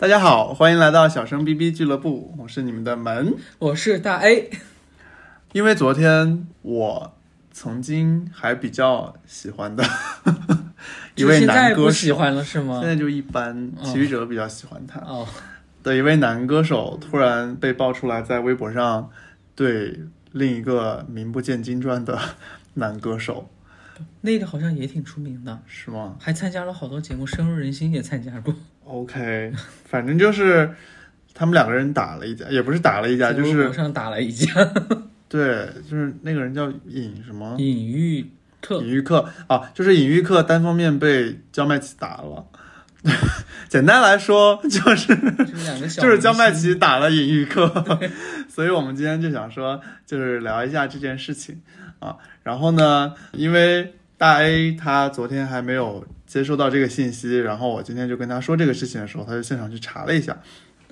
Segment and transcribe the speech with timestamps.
[0.00, 3.34] 大家好，欢迎来到小声 B B 俱乐部，我是你们的门。
[3.58, 4.48] 我是大 A，
[5.50, 7.16] 因为昨天我
[7.50, 9.82] 曾经还比较喜欢的
[11.16, 12.78] 一位就现在男歌不喜，欢了是吗？
[12.80, 12.90] 现？
[12.90, 15.00] 在就一般，其余者比较喜欢他。
[15.00, 15.26] 哦，
[15.82, 19.10] 的一位男歌手，突然被爆出来在微博上
[19.56, 19.98] 对
[20.30, 22.16] 另一个名不见经传的
[22.74, 23.50] 男歌手，
[24.20, 26.14] 那个好像也挺出名的，是吗？
[26.20, 28.54] 还参加了好多节目，深入人心也参加过。
[28.88, 29.52] ？OK，
[29.84, 30.70] 反正就是
[31.34, 34.52] 他们两个人打了一架，也不是打了一架，就是在微博上打了一架。
[35.28, 37.54] 对，就是那个人叫尹什么？
[37.58, 38.26] 尹玉
[38.62, 42.46] 克尹玉克啊，就是尹玉克单方面被焦麦琪打了。
[43.68, 45.14] 简单来说，就是
[46.00, 47.70] 就是焦麦琪打了尹玉克，
[48.48, 51.62] 所以我们今天就想说，就是聊一下这件事情
[52.00, 52.16] 啊。
[52.42, 60.38] 然后呢，因为大 A 他昨天还没有接收到这个信息，然后我今天就跟他说这个事情的时候，他就现场去查了一下，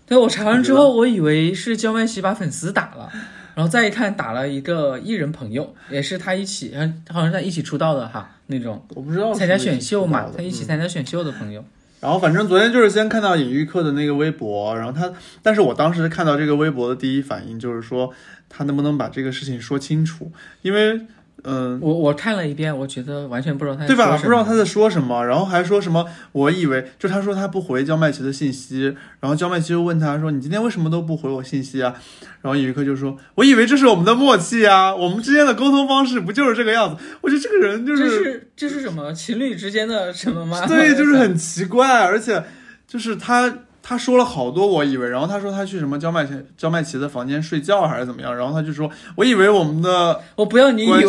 [0.07, 3.13] 对我查完之后，我以为是焦麦喜把粉丝打了，
[3.55, 6.75] 然后再一看打了一个艺人朋友，也是他一起，
[7.11, 11.63] 好像是他一起出道的哈，那种我不知道参加选秀嘛他一起嗯参加选秀的朋友。
[11.99, 18.13] 然后反正昨天就是先看到尹玉克的那个微博，然后他，但是我当时看到这个微博的第一反应就是说，
[18.49, 20.31] 他能不能把这个事情说清楚？
[20.61, 21.01] 因为，
[21.49, 24.05] 嗯、我我看了一遍，我觉得完全不知道他在对吧？
[24.09, 31.95] 说什么不知道他在说什么，然后还说什么，我以为就他说他不回焦麦琪的信息，然后焦麦琪就问他说，你今天为什么都不回我信息啊？
[32.43, 37.03] 然后尹玉克就说，我以为这是我们的默契啊，我们之间的沟通方式不就是这个样子？
[37.21, 40.67] 我觉得这个人就是这是这是什么情侣之间的什么吗？
[40.67, 42.43] 对，就是很 奇怪，而且
[42.87, 43.59] 就是他
[43.89, 51.03] 他说了好多，我以为，然后他说他去什么焦麦琪焦麦琪的房间睡觉还是怎么样，然后他就说，我以为我们的 我不要你以为，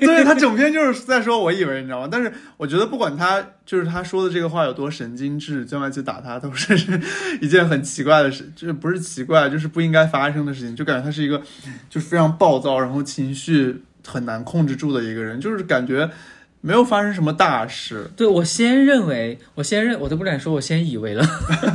[0.00, 2.08] 对 他整篇就是在说我以为，你知道吗？
[2.12, 6.76] 但是我觉得不管他就是他说的这个话有多神经质，焦麦琪打他都是
[7.40, 11.40] 一件很奇怪的事，就是不是奇怪，就是不应该发生的事情，就感觉他是一个
[11.88, 16.10] 就是非常暴躁，然后情绪很难控制住的一个人，就是感觉
[16.66, 18.10] 没有发生什么大事。
[18.16, 21.22] 对我先认为，我先认，我都不敢说，我先以为了，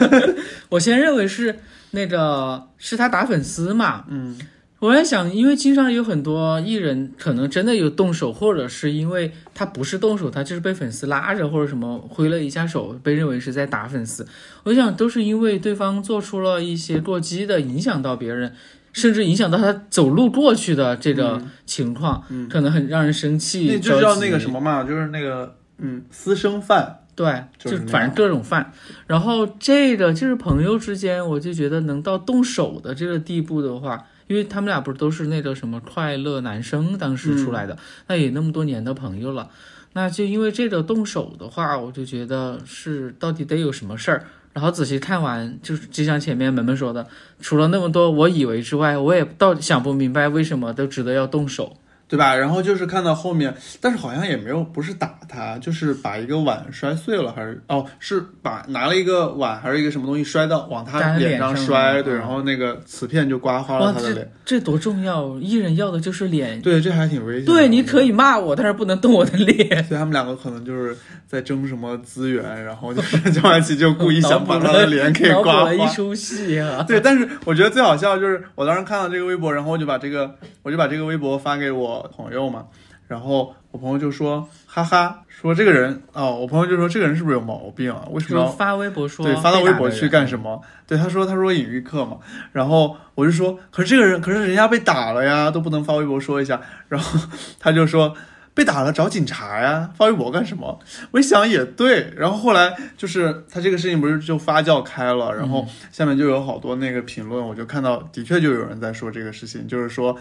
[0.69, 1.59] 我先认为是
[1.91, 4.05] 那个是他打粉丝嘛。
[4.09, 4.35] 嗯，
[4.79, 14.25] 我在想，因为经常有很多艺人可能真的有动手，或者是因为他不是动手，他就是被粉丝拉着或者什么挥了一下手，被认为是在打粉丝。
[14.63, 18.55] 我想都是因为对方做出了一些过激的，影响到别人。
[18.93, 23.67] 甚至影响到他走路过去的这个情况，可能很让人生气。
[23.67, 26.95] 那就叫那个什么嘛，就是那个嗯私生饭。
[27.15, 28.71] 对，就反正各种饭。
[29.05, 39.49] 然后这个就是朋友之间，我就觉得能到动手的这个地步的话，因为他们俩不是都是那个什么快乐男生当时出来的，那也那么多年的朋友了，
[39.91, 44.23] 那就因为这个动手的话，我就觉得是到底得有什么事儿。
[44.53, 47.07] 然后仔细看完，就是就像前面门门说的，
[47.39, 51.77] 除了那么多我以为之外，我也到底想不明白为什么都值得要动手。
[52.09, 52.35] 对吧？
[52.35, 65.37] 然后就是看到后面，但是好像也没有，不是打他，就是把一个碗摔碎了，还是哦，是把拿了一个碗还是一个什么东西摔到往他脸上摔，对，然后那个瓷片就刮花了，他的脸，这多重要！
[65.39, 67.45] 艺人要的就是脸，对，这还挺危险。
[67.45, 69.83] 对，你可以骂我，但是不能动我的脸。
[69.85, 70.97] 所以他们两个可能就是
[71.27, 75.63] 在争什么资源，然后就是 焦麦琪就故意想把他的脸给刮花。
[75.65, 76.83] 了一出戏啊！
[76.87, 80.33] 对，但是我觉得最好笑就是我当时看到这个微博，然后我就把这个
[80.63, 82.65] 我就把这个微博发给我朋友嘛，
[83.07, 88.05] 然后我朋友就说哈哈，说这个人哦，我朋友就说这个人是不是有毛病啊？
[88.11, 90.27] 为什么要发微博说对，发到微博去干？
[90.27, 90.61] 什么？
[90.87, 92.17] 对，他说他说隐喻课嘛，
[92.51, 96.61] 然后我就说，可是这个人，可是人家被打了呀，都不能发微博说一下。
[96.87, 97.19] 然后
[97.59, 98.15] 他就说
[98.53, 100.79] 被打了找警察呀，发微博干什么？
[101.11, 102.11] 我一想也对。
[102.15, 110.17] 然后后来就是他这个事情不是就发酵开了，然后下面就有好多那个评论，我就看到的确就有人在说这个事情，就是说。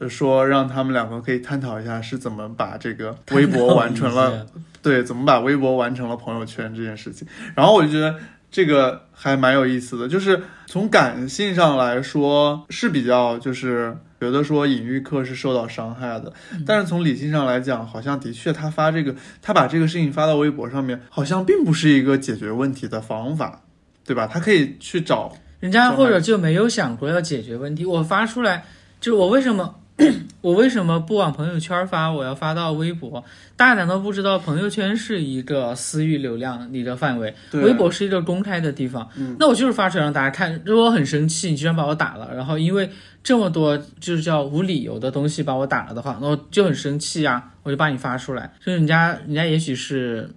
[0.00, 4.46] 呃，说让他们两个可以探讨一下是怎么把这个微博完成了
[4.82, 7.26] 对，怎么把微博完成了朋友圈这件事情。
[7.54, 8.16] 然后我就觉得
[8.50, 16.32] 这个还蛮有意思的，就是从感性上来说是比较就是觉得说隐喻课是受到伤害的，
[16.66, 23.62] 但是从理性上来讲，好像的确他发这个，他把这个事情发到微博上面，好像并不是一个解决问题的方法，
[24.04, 24.26] 对吧？
[24.26, 27.84] 他可以去找，人家或者就没有想过要解决问题。
[27.84, 28.64] 我发出来，
[28.98, 29.74] 就是我为什么
[30.40, 33.24] 我为什么不往朋友圈发，我要发到微博？
[33.56, 39.08] 大家难道不知道朋友圈是一个私域流量一个范围，微博是一个公开的地方？
[39.38, 40.60] 那我就是发出来让大家看。
[40.64, 42.90] 如果我很生气，你居然把我打了，然后因为
[43.22, 48.52] 这么多就是叫无理由的东西把我打了的话，那我就很生气啊，我就把你发出来。
[48.60, 50.30] 所以人家人家也许是。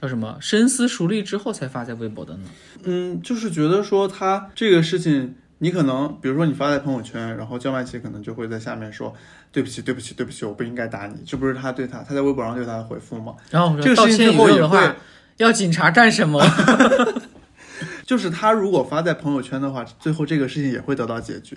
[0.00, 2.44] 叫什么深思熟虑之后才发在微博的呢？
[2.84, 9.12] 嗯，就是觉得说他这个事情，你可能比如说你发在朋友圈，然后焦麦琪可能就会在下面说
[9.50, 13.34] 对不起，对不起，对不起，我不应该打你，这不是他对他他在微博上对他的回复吗？
[13.50, 14.94] 然后我这个事情最后的话会，
[15.38, 16.42] 要警察干什么？
[18.04, 21.56] 就是他如果发在朋友圈的话，最后这个事情也会得到解决，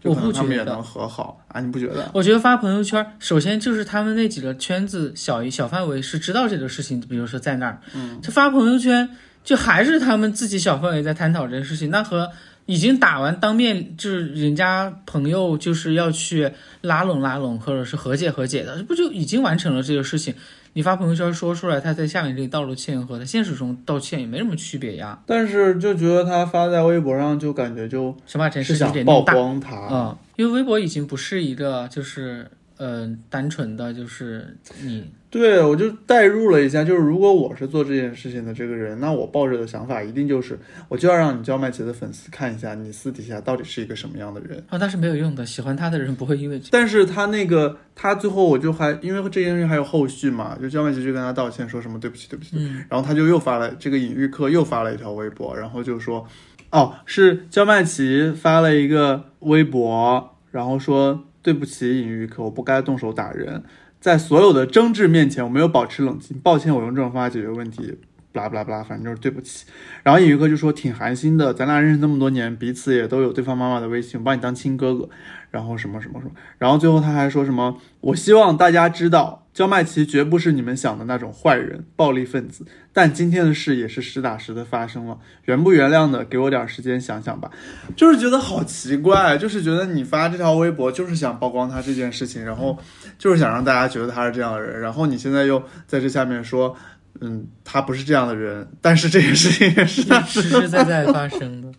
[0.00, 1.60] 就可我不觉得能他们也能和好啊？
[1.60, 2.10] 你不觉得？
[2.14, 9.10] 我觉得发朋友圈，首先就是他们那几个圈子小一小范围是知道这个事情，比如说在那儿，嗯，他发朋友圈
[9.44, 12.30] 就还是他们自己小范围在探讨这个事情，那和
[12.70, 16.48] 已经打完当面就是人家朋友就是要去
[16.82, 20.32] 拉拢拉拢或者是和解和解的，不就已经完成了这个事情？
[20.72, 29.20] 你发朋友圈说出来，他在下面这里道了歉，和他现实中道歉也没什么区别呀，但是就觉得他发在微博上，就感觉就想把这件事情曝。
[29.22, 29.74] 光他。
[29.74, 44.60] 啊、因为微博已经不是一个就是嗯、呃单纯的就是你对，我就代入了一下，就是如果我是做这件事情的这个人，那我抱着的想法一定就是，我就要让你焦麦琪的粉丝看一下你私底下到底是一个什么样的人。
[44.68, 56.26] 啊，但是没有用的，喜欢他的人不会因为但是他那个，他最后我就还因为这件事还有后续嘛，就焦麦琪就跟他道歉，说什么对不起对不起，嗯然后他就又发了这个隐喻课又发了一条微博，然后就说，
[56.70, 63.62] 哦，是焦麦琪发了一个微博，然后说对不起隐喻课，我不该动手打人，
[64.00, 67.98] 在所有的争执面前，我没有保持冷静，抱歉，我用这种方法解决问题。
[68.32, 69.66] 不拉不拉不拉，反正就是对不起。
[70.04, 75.08] 然后隐喻课就说挺寒心的，咱俩认识那么多年，彼此也都有对方妈妈的微信，我把你当亲哥哥。
[75.50, 82.64] 然后什么什么什么，然后最后他还说什么，我希望大家知道，焦麦琪绝不是你们想的那种坏人、暴力分子。
[82.92, 87.50] 但今天的事也是实打实的发生了，原不原谅的，给我点时间想想吧。
[87.96, 92.76] 就是觉得好奇怪，就是觉得你发这条微博就是想曝光他这件事情，然后
[93.18, 96.76] 就是想让大家觉得他是这样的人，然后你现在又在这下面说，
[97.20, 101.72] 嗯，他不是这样的人，但是这件事情也是实实在在发生的。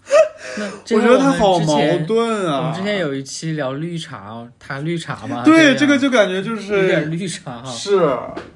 [0.57, 0.65] 那
[0.95, 2.57] 我觉得他好矛盾啊。
[2.59, 7.71] 我们之前有一期聊绿茶哦，他绿茶嘛，对呀这个就感觉就是有点绿茶哈。
[7.71, 7.99] 是，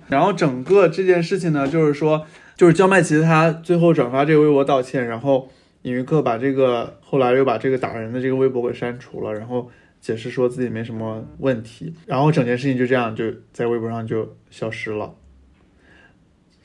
[0.08, 2.26] 然后整个这件事情呢，就是说，
[2.56, 5.50] 就是焦麦琪他最后转发这个微博道歉，然后
[5.84, 9.70] 尹玉克把这个后来又把这个打人的这个微博给删除了，然后
[10.02, 15.14] 解释说自己没什么问题，然后整件事情就这样就在微博上就消失了。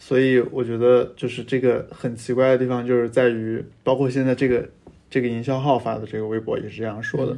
[0.02, 4.66] 所以我觉得就是这个很奇怪的地方，就是在于，包括现在这个
[5.10, 7.36] 这个营销号发的这个微博也是这样说的，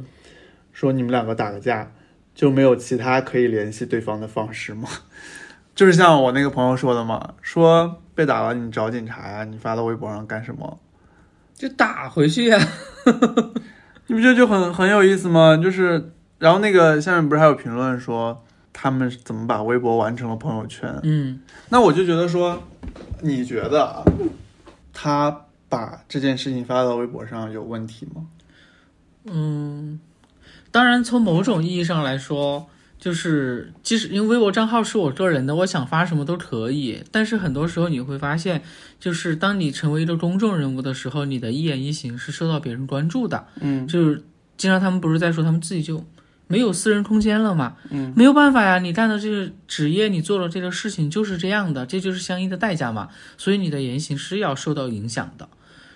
[0.71, 1.91] 说你们两个打个架，
[2.35, 4.87] 就没有其他可以联系对方的方式吗？
[5.75, 10.79] 就是像我那个朋友说的嘛，说被打了你找警察呀，你发到微博上干什么？
[11.55, 12.59] 就打回去呀、
[14.07, 15.57] 你不觉得就很很有意思吗？
[15.57, 18.43] 就是，然后那个下面不是还有评论说
[18.73, 20.99] 他们怎么把微博完成了朋友圈？
[21.03, 21.39] 嗯，
[21.69, 22.61] 那我就觉得说，
[23.21, 24.03] 你觉得啊，
[24.91, 28.27] 他把这件事情发到微博上有问题吗？
[29.25, 29.99] 嗯
[30.69, 32.67] 当然从某种意义上来说，
[32.99, 37.03] 就是即使因为微博账号是我个人的，我想发什么都可以。
[37.11, 38.61] 但是很多时候你会发现，
[38.99, 43.47] 就是当你成为一个公众人物的时候，你的一言一行是受到别人关注的。
[43.61, 44.23] 嗯，就是
[44.57, 46.05] 经常他们不是在说他们自己就
[46.47, 47.77] 没有私人空间了嘛？
[47.89, 53.09] 嗯，没有办法呀，你干的这个职业，你做了这个事情就是这样的，这就是相应的代价嘛。
[53.37, 55.47] 所以你的言行是要受到影响的。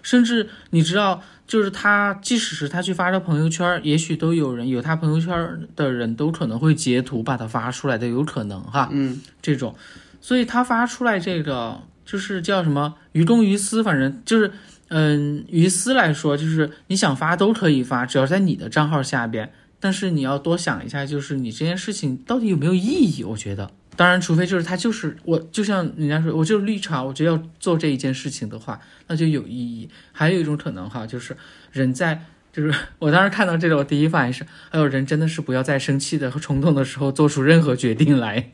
[0.01, 8.89] 甚至你知道，就是他，即使是他去发的朋友圈，也许都有人有他朋友圈的人都可能会截图把它发出来的，有可能哈。
[8.91, 9.75] 嗯，这种，
[10.21, 14.51] 所以他发出来这个就是叫什么于公于私，反正就是，
[14.89, 19.51] 嗯，于私来说，就是你想发都可以发，只要在你的账号下边。
[19.79, 23.23] 但是你要多想一下，就是你这件事情到底有没有意义？
[23.23, 29.89] 我觉得，当然，除非就是他就是我，就像人家说，我就是绿茶，我就要做这一件事情的话，那就有意义。
[30.13, 31.35] 还有一种可能哈，就是
[31.73, 32.23] 人在。
[32.53, 38.51] 就是我当时看到这个，我第一反应是，还有人真的是不要在生气的和冲动的时候做出任何决定来。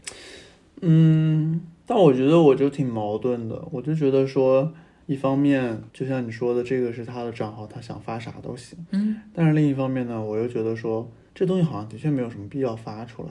[0.82, 4.74] 嗯，但我觉得我就挺矛盾的，我就觉得说，
[5.06, 13.30] 一方面就像你说的，这个是他的账号，他想发啥都行，嗯，但是另一方面呢，我又觉得说，这东西好像的确没有什么必要发出来。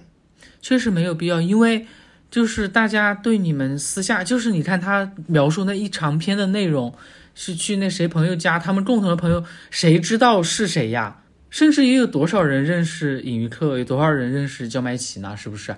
[0.62, 1.86] 确实没有必要，因为
[2.32, 6.94] 就是大家对你们私下，就是你看他描述那一长篇的内容，
[7.34, 11.24] 是去那谁朋友家，他们共同的朋友，谁知道是谁呀？
[11.50, 15.36] 甚至也有多少人认识尹玉克，有多少人认识焦麦琪呢？
[15.36, 15.76] 是不是？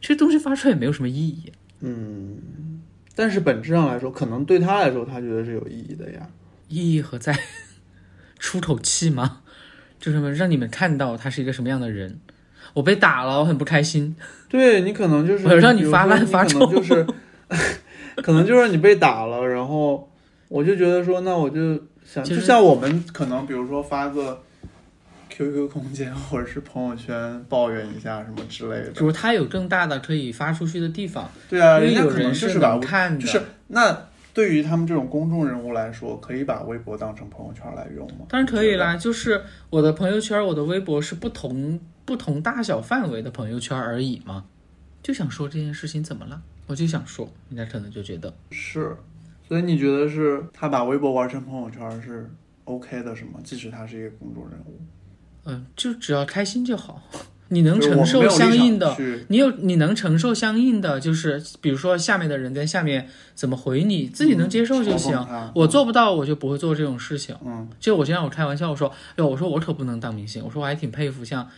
[0.00, 1.52] 这东西发出来也没有什么意义。
[1.80, 2.80] 嗯，
[3.14, 6.26] 但是本质上来说，可能对他来说，他觉得是有意义的呀。
[6.68, 7.38] 意义何在？
[8.40, 9.42] 出口气吗？
[10.00, 12.18] 就是什么让你们看到他是一个什么样的人。
[12.72, 14.14] 我被打了，我很不开心。
[14.48, 17.06] 对你可能就是我让你发烂发你可能就是，
[18.22, 20.08] 可能就是你被打了，然后
[20.48, 24.42] 我就觉得说，那我就想，就像我们可能比如说发个
[25.30, 38.26] QQ 空间或者是朋友圈抱怨一下什么之类的，就是他有更大的可以发出去的地方，对啊，因为人家可能有人能就是把看的，就是那对于他们这种公众人物来说，可以把微博当成朋友圈来用吗？
[38.28, 44.46] 当然可以啦，就是我的朋友圈、我的微博是不同不同大小范围的朋友圈而已嘛。
[45.02, 48.96] 就想说这件事情怎么了，我就想说，人家可能就觉得是，
[49.48, 52.30] 所以你觉得是他把微博玩成朋友圈是
[52.64, 53.40] OK 的，是吗？
[53.42, 54.80] 即使他是一个公众人物，
[55.44, 57.02] 嗯，就只要开心就好，
[57.52, 65.16] 你能承受相应的，去你有你能承受相应的，就是比如说下面的人在下面怎么回你，自己能接受就行。
[65.54, 67.36] 我做不到，我就不会做这种事情。
[67.44, 71.48] 嗯就我经常我开玩笑，我说，哟，我说我可不能当明星，我说我还挺佩服像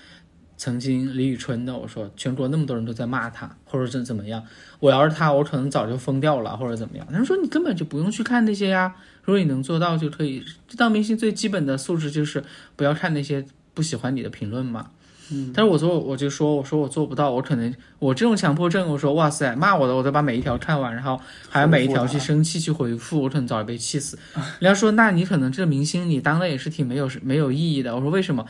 [0.57, 4.43] 曾经李宇春的，我说全国那么多人都在骂他，或者怎怎么样，
[4.81, 7.07] 我要是他，我可能早就疯掉了，或者怎么样。
[7.11, 10.43] 他们说你根本就不用去看那些呀，如果你能做到就可以。
[10.77, 12.43] 当明星最基本的素质就是
[12.75, 14.91] 不要看那些不喜欢你的评论嘛。
[15.31, 24.19] 嗯，但是我说我就说，我说我做不到，我可能我这种强迫症，我说哇塞，骂我的我都把每一条看完，然后还要每一条去生气去回复，我可能早就被气死。
[24.61, 27.95] 人家说，那你可能这个明星你当的也是挺没有没有意义的。
[27.95, 28.47] 我说为什么？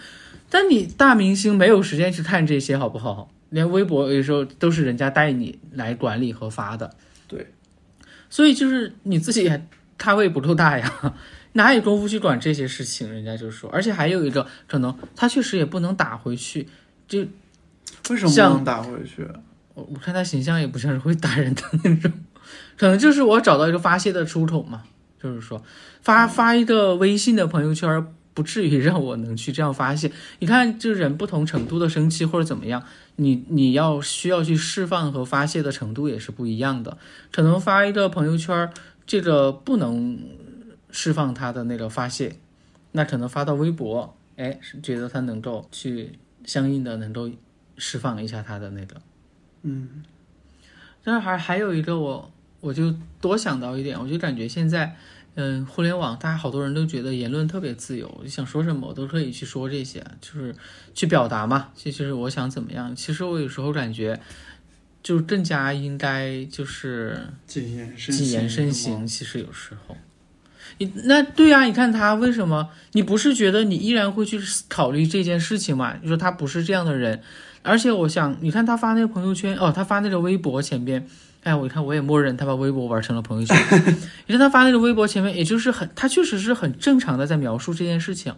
[0.50, 3.30] 但你大明星没有时间去看这些，好不好？
[3.50, 6.90] 连微博有时候都是人家带你来管理和发的。
[7.28, 7.52] 对，
[8.28, 9.66] 所以就是你自己也
[9.96, 11.14] 咖位不够大呀，
[11.54, 13.10] 哪有功夫去管这些事情？
[13.10, 16.68] 人家就说，而且还有一个可能，他确实也不能打回去。
[17.08, 17.20] 就
[18.10, 19.26] 为什么不能打回去？
[19.74, 22.12] 我我看他形象也不像是会打人的那种，
[22.78, 24.84] 可能就是我找到一个发泄的出口嘛，
[25.20, 25.60] 就是说
[26.00, 30.10] 发发一个微信的朋友圈，不至于让我能去这样发泄。
[30.38, 32.82] 你看，就人不同程度的生气或者怎么样，
[33.16, 36.96] 你你要需要去释放和发泄的程度也是不一样的。
[37.32, 38.70] 可能发一个朋友圈，
[39.06, 40.18] 这个不能
[40.96, 42.36] 释放他的那个发泄，
[42.92, 46.12] 那可能发到微博，哎，是觉得他能够去
[46.44, 47.28] 相应的能够
[47.76, 49.02] 释放一下他的那个。
[49.62, 50.04] 嗯，
[51.02, 54.96] 但是还还有一个我我就多想到一点，我就感觉现在，
[55.34, 60.54] 嗯，互联网大家好多人都觉得言论特别自由，想说什么我都可以去说这些，就是
[60.94, 61.70] 去表达嘛。
[61.74, 64.20] 其实我想怎么样，其实我有时候感觉，
[65.02, 69.04] 就更加应该就是谨言慎谨言慎行。
[69.04, 69.96] 其实有时候，
[70.78, 72.68] 你那对呀、你看他为什么？
[72.92, 75.94] 你不是觉得你依然会去考虑这件事情吗？
[76.02, 77.20] 你说他不是这样的人，
[77.62, 81.06] 而且我想，你看他发那个朋友圈，哦，他发那个微博前边，
[81.42, 83.56] 哎，我一看我也默认他把微博玩成了朋友圈。
[84.26, 88.34] 你看他发那个微博前面，也就是很，他确实是很正常的在描述这件事情，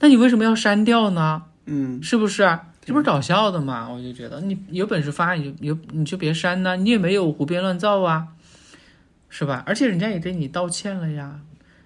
[0.00, 1.42] 那你为什么要删掉呢？
[1.66, 2.58] 嗯，是不是？
[2.84, 3.88] 这不是搞笑的嘛？
[3.88, 8.26] 我就觉得你有本事发，你就有你就别删呐，你也没有胡编乱造啊，
[9.34, 9.62] 是吧？
[9.64, 11.40] 而且人家也给你道歉了呀，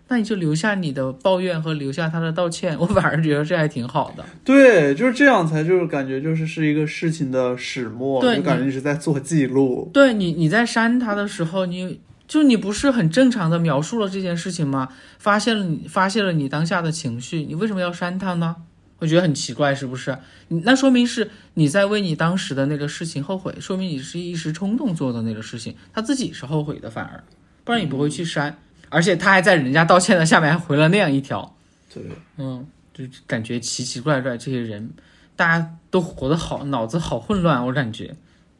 [0.09, 4.25] 那你就留下你的抱怨和留下他的道歉，我反而觉得这还挺好的。
[4.45, 9.88] 对，就是这样才就是感觉就是是一个事情的始末，就感觉你是在做记录。
[9.95, 14.88] 对你，你在删他的时候，你就你不是很正常的描述了这件事情吗？
[15.19, 18.57] 发现了你发泄了你当下的情绪，你为什么要删他呢？
[18.99, 20.17] 我觉得很奇怪，是不是？
[20.49, 27.23] 你那说明是你在为你当时的那个事情后悔，说明你是一时冲动做的那个事情，他自己是后悔的，反而
[27.66, 28.56] 不然你不会去删，
[28.88, 31.56] 而且他还在人家道歉的下面还回了那样一条，
[31.92, 32.00] 对，
[32.38, 34.88] 嗯，就感觉奇奇怪怪，这些人
[35.35, 38.14] 大家都活得好，脑子好混乱，我感觉。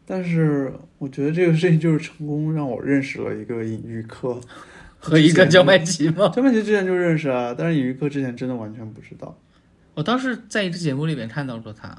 [0.05, 4.41] 但是我觉得这个事情就是成功让我认识了一个隐喻课，
[4.99, 6.29] 和一个焦麦琪吗？
[6.35, 9.39] 焦麦琪之前就认识啊，但是隐喻课之前真的完全不知道。
[9.95, 11.97] 我当时在一个节目里面看到过他，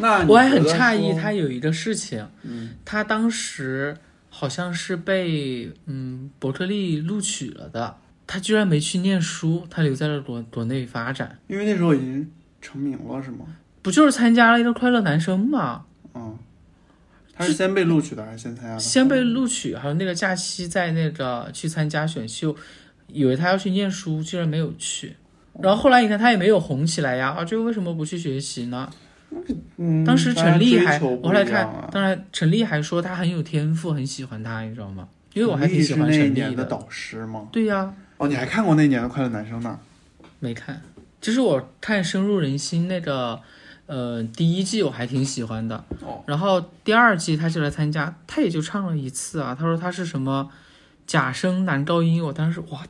[0.00, 2.70] 那我还很诧异，他有一个事情，嗯。
[2.84, 3.96] 他当时
[4.38, 12.30] 好像是被嗯伯克利录取了的，他居然没去念书，他留在了国国内发展，因为那时候已经
[12.62, 13.38] 成名了是吗？
[13.82, 15.86] 不就是参加了一个快乐男生吗？
[16.14, 16.38] 嗯，
[17.34, 18.78] 他是先被录取的还是先参加的？
[18.78, 22.54] 先被录取，还有那个假期在那个去参加选秀，
[23.08, 25.16] 以为他要去念书，居然没有去。
[25.60, 28.88] 然后后来你看他也没有红起来呀，啊，这为什么不去学习呢？
[29.76, 35.08] 嗯，当时陈丽还，我后来看当然陈丽还说他很有天赋，很喜欢他，你知道吗？
[35.34, 37.48] 因为我还挺喜欢陈丽是那一陈丽年的导师吗？
[37.52, 39.78] 对呀、哦，你还看过那年的《快乐男生》呢？
[40.40, 40.80] 没看，
[41.20, 43.40] 其实我看深入人心那个，
[43.86, 45.84] 呃，第一季我还挺喜欢的。
[46.00, 49.54] 哦，然后第二季他就来参加，他也就唱了一次啊。
[49.54, 50.50] 他说他是什么
[51.06, 52.88] 假声男高音，我当时 what？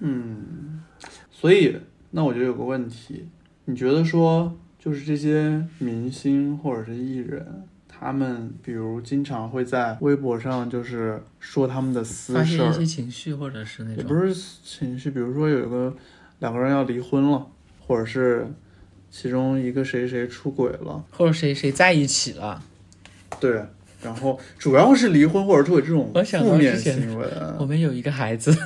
[0.00, 0.82] 嗯，
[1.30, 1.76] 所以
[2.10, 3.28] 那我就有个问题，
[3.68, 7.46] 你觉得说就是这些明星或者是艺人，
[7.86, 14.34] 他们比如经常会在微博上就是说他们的私发泄一事儿，些情绪，或者是那种也不是
[14.64, 15.94] 情绪，比如说有一个
[16.38, 17.46] 两个人要离婚了，
[17.86, 18.46] 或者是
[19.10, 22.62] 其中一个谁谁出轨了，或者谁谁在一起了。
[23.38, 23.62] 对，
[24.02, 27.26] 然后主要是离婚或者出轨这种我想到负面之前行为。
[27.32, 28.56] 啊我们有一个孩子，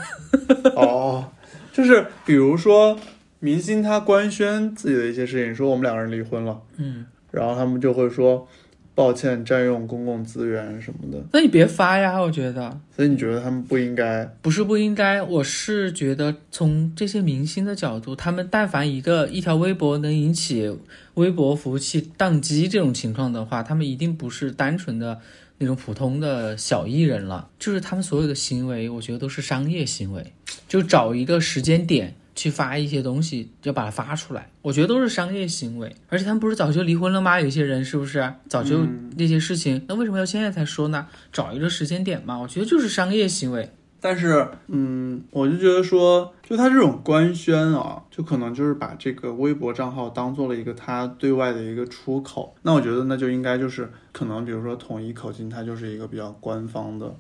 [0.76, 1.28] 哦，
[1.73, 2.97] 就是比如说
[3.45, 8.47] 明星他官宣自己的一些事情，说我们两个人离婚了，嗯，然后他们就会说
[8.95, 12.79] 抱歉占用公共资源什么的，那你别发呀，我觉得。
[12.95, 14.25] 所以你觉得他们不应该？
[14.41, 20.73] 不是不应该，我是觉得从这些明星的角度，他们但凡一个一条微博能引起
[21.15, 25.19] 微博服务器宕机这种情况的话，他们一定不是单纯的
[25.59, 30.33] 那种普通的小艺人了，就是他们所有的行为，我觉得都是商业行为，
[30.69, 32.15] 就找一个时间点。
[32.35, 35.95] 去发一些东西，要把它发出来，我觉得都是商业行为。
[36.09, 37.41] 而且他们不是早就离婚了吗？
[37.41, 38.87] 有些人是不是早就
[39.17, 39.85] 那些事情？
[39.89, 41.07] 那为什么要现在才说呢？
[41.33, 43.71] 找一个时间点嘛，我觉得就是商业行为。
[44.05, 52.53] 但是，嗯，我就觉得说，就他这种官宣啊，就可能就是把这个微博账号当做了一个他对外的一个出口。
[52.62, 57.15] 那我觉得那就应该就是可能，比如说统一口径，它就是一个比较官方的，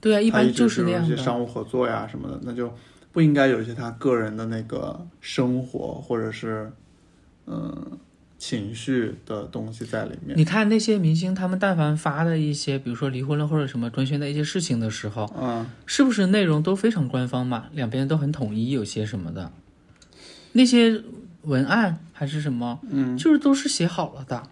[0.00, 1.12] 对啊，一般就是那样的。
[1.12, 2.72] 一些商务合作呀什么的，那就
[3.18, 6.70] 不应该有一些他个人的那个生活或者是
[7.48, 7.98] 嗯
[8.38, 10.38] 情绪的东西在里面。
[10.38, 17.64] 你看那些明星，他们但凡发的一些，比如说离婚了或者什么官宣的一些事情的时候，嗯，是不是内容都非常官方嘛？
[17.72, 19.50] 两边都很统一，有些什么的，
[20.52, 21.02] 那些
[21.42, 24.44] 文案还是什么，嗯，就是都是写好了的。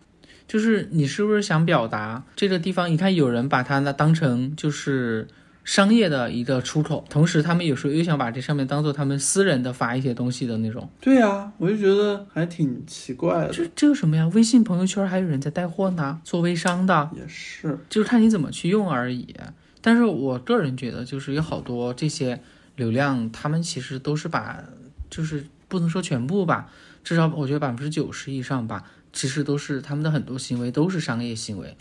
[0.49, 2.91] 就是你是不是想表达这个地方？
[2.91, 5.29] 你看有人把它呢当成就是
[5.67, 10.89] 商业的一个出口，同时他们有时候又想把这上面当做他们私人的发一些东西的那种。
[11.01, 13.53] 对呀、我就觉得还挺奇怪的。
[13.53, 14.31] 这这有什么呀？
[14.33, 17.11] 微信朋友圈还有人在带货呢，做微商的。
[17.17, 19.35] 也是，就是看你怎么去用而已。
[19.81, 22.41] 但是我个人觉得，就是有好多这些
[22.77, 24.63] 流量，他们其实都是把，
[25.11, 26.71] 就是不能说全部吧，
[27.03, 31.77] 至少我觉得百分之九十以上吧，其实都是他们的很多行为都是商业行为。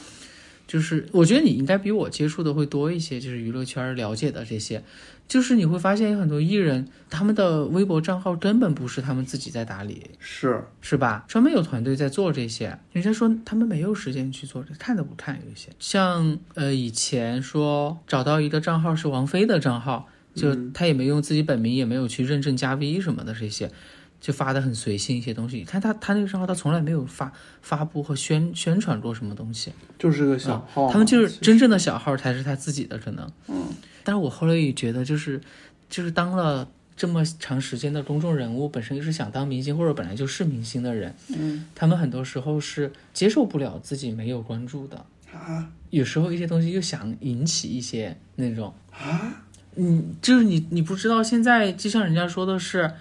[0.67, 4.84] 就是我觉得你应该比我接触的会多一些，就是娱乐圈了解的这些，
[5.28, 11.25] 就是你会发现有很多艺人，他们的微博账号根本不是他们自己在打理，是，是吧？
[11.28, 12.78] 专门有团队在做这些。
[12.91, 15.39] 人家说他们没有时间去做这，看都不看。
[15.45, 23.69] 有一些像呃以前说找到一个账号是王菲的账号，就他也没用自己本名，也没有去认证加 V 什么的这些，
[24.25, 25.57] 就发的很随性一些东西。
[25.57, 29.71] 你看他他那个账号，他从来没有发发布和宣宣传过什么东西。
[29.99, 33.31] 就是个小号他们就是真正的小号才是他自己的可能。
[33.47, 33.67] 嗯，
[34.03, 35.39] 但是我后来也觉得，就是
[35.88, 49.43] 就是当了这么长时间的公众人物，本身就是想当明星或者本来就是明星的人，嗯他们很多时候是接受不了自己没有关注的，啊有时候一些东西又想引起一些那种，啊，
[49.75, 52.91] 你，就是你你不知道现在就像人家说的是，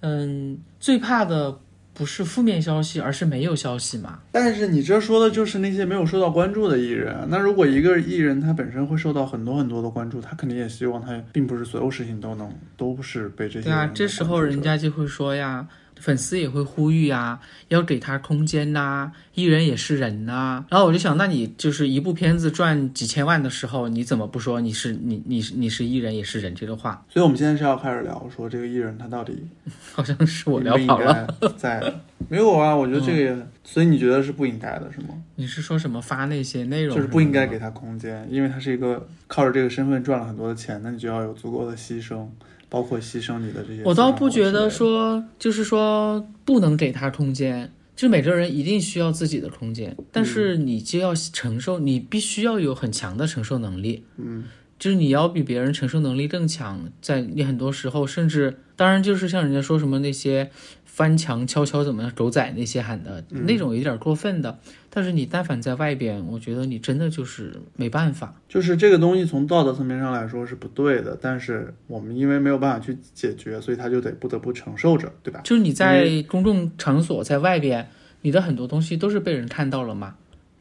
[0.00, 1.58] 嗯，最怕的
[1.92, 4.18] 不是负面消息，而是没有消息嘛。
[4.32, 7.16] 但是你这说的就是那些没有受到关注的艺人。
[7.28, 15.66] 那如果一个艺人他本身会受到很多很多的关注，他肯定也希望他并不是所有事情都能都是被这些对啊，这时候人家就会说呀，
[15.98, 27.04] 粉丝也会呼吁啊，要给他空间呐、艺人也是人呐、然后我就想，那你就是一部片子赚几千万的时候，你怎么不说你是你你是你是艺人也是人这个话？
[27.08, 29.44] 所以我们现在是要开始聊说这个艺人他到底
[29.92, 31.26] 好像是我聊跑了。
[31.40, 31.94] 该在
[32.28, 32.76] 没有啊？
[32.76, 35.08] 我觉得这个也，所以你觉得是不应该的是吗？
[35.36, 36.94] 你是说什么发那些内容？
[36.94, 37.58] 就是不应该给。
[37.58, 42.26] 他空间，因为他是一个靠着这个身份赚了很多的钱，那你就要有足够的牺牲，
[42.74, 43.82] 包括牺牲你的这些。
[43.84, 54.02] 我倒不觉得，说，就是说不能给他空间，就每个人一定需要自己的空间，但是你就要承受，你必须要有很强的承受能力。
[54.16, 60.50] 嗯，就是你要比别人承受能力更强，在你很多时候，甚至当然就是像人家说什么那些
[60.94, 64.56] 翻墙悄悄怎么狗仔那些喊的、嗯那种有点过分的，
[64.88, 68.32] 但是你但凡在外边，我觉得你真的就是没办法。
[68.48, 75.40] 就是这个东西从道德层面上来说是不对的，但是我们因为没有办法去解决，所以他就得不得不承受着，对吧？
[75.42, 77.88] 就是你在公众场所在外边，
[78.22, 80.14] 你的很多东西都是被人看到了嘛，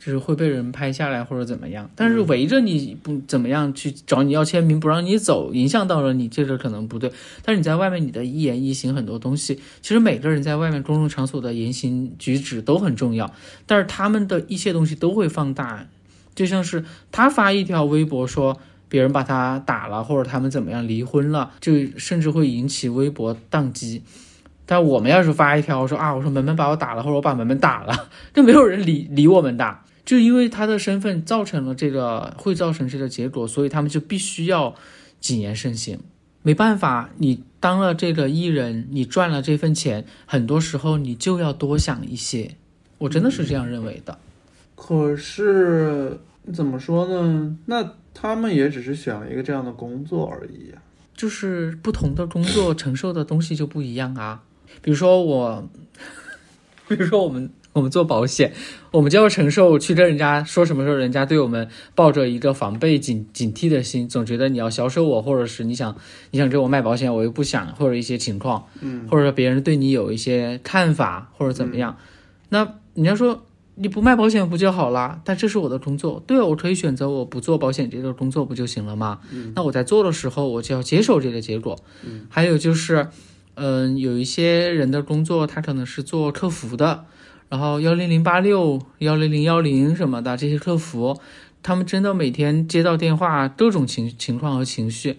[0.04, 1.90] 就是会被人拍下来或者怎么样。
[1.96, 7.12] 但是围着你不怎么样去找你要签名，不让你走，影响到了你，这个可能不对。
[7.44, 13.34] 但是你在外面，你的一言一行很多东西，其实每个人在外面公众场所的言行举止都很重要，
[13.66, 15.88] 但是他们的一些东西都会放大，
[16.36, 18.60] 就像是他发一条微博说。
[18.90, 24.04] 别人把他打了，或者他们怎么样离婚了，就甚至会引起微博宕机。
[24.68, 29.80] 但我们要是发一条说啊，我说门门把我打了，或者我把门门打了， 就没有人理理我们的。
[30.06, 34.76] 就因为他的身份造成了这个，会造成这个结果，所以他们就必须要
[35.20, 36.00] 谨言慎行。
[36.42, 42.56] 没办法，你当了这个艺人，你赚了这份钱，很多时候你就要多想一些。
[42.98, 44.18] 我真的是这样认为的。
[44.76, 46.20] 可是
[46.54, 47.58] 怎么说呢？
[47.68, 50.82] 那他们也只是选了一个这样的工作而已呀。
[51.16, 54.44] 就是不同的工作承受的东西就不一样啊。
[54.82, 55.70] 比如说我，
[56.90, 58.54] 比如说我们 我们做保险，
[58.92, 65.96] 我们就要承受去跟人家说什么时候人家对我们抱着一个防备警警惕的心，总觉得你要销售我，或者是你想
[66.32, 71.98] 你想给我卖保险，我又不想，或者一些情况，嗯，或者说别人对你有一些看法或者怎么样，
[72.50, 73.44] 那你要说。
[73.76, 75.20] 你不卖保险不就好啦？
[75.26, 79.20] 但这是我的工作，对我可以选择我不做保险这个工作不就行了吗？
[79.32, 81.76] 嗯，那我在做的时候，我就要接受这个结果。
[82.06, 83.08] 嗯，还有就是，
[83.56, 87.06] 嗯，有一些人的工作他可能是做客服的，
[87.50, 91.20] 然后幺零零八六、幺零零幺零什么的这些客服，
[91.62, 95.18] 他们真的每天接到电话，各种情情况和情绪，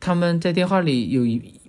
[0.00, 1.22] 他们在电话里有。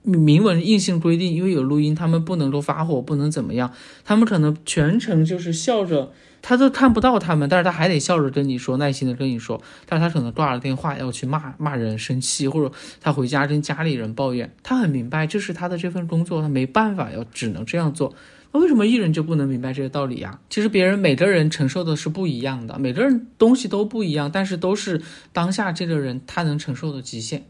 [0.05, 3.71] 明文硬性规定，因为有录音，他们不能够发火，不能怎么样。
[4.03, 9.61] 他们可能全程就是笑着，他都看不到他们，但是他还得笑着跟你说，耐心的跟你说。
[9.85, 14.53] 但是他可能挂了电话要去骂骂人、生气，或者他回家跟家里人抱怨。
[14.61, 18.13] 他很明白这是他的这份工作，他没办法要只能这样做。
[18.53, 20.39] 那为什么艺人就不能明白这个道理呀？
[20.49, 27.43] 其实别人每个人承受的是不一样的，每个人东西都不一样，但是都是当下这个人他能承受的极限。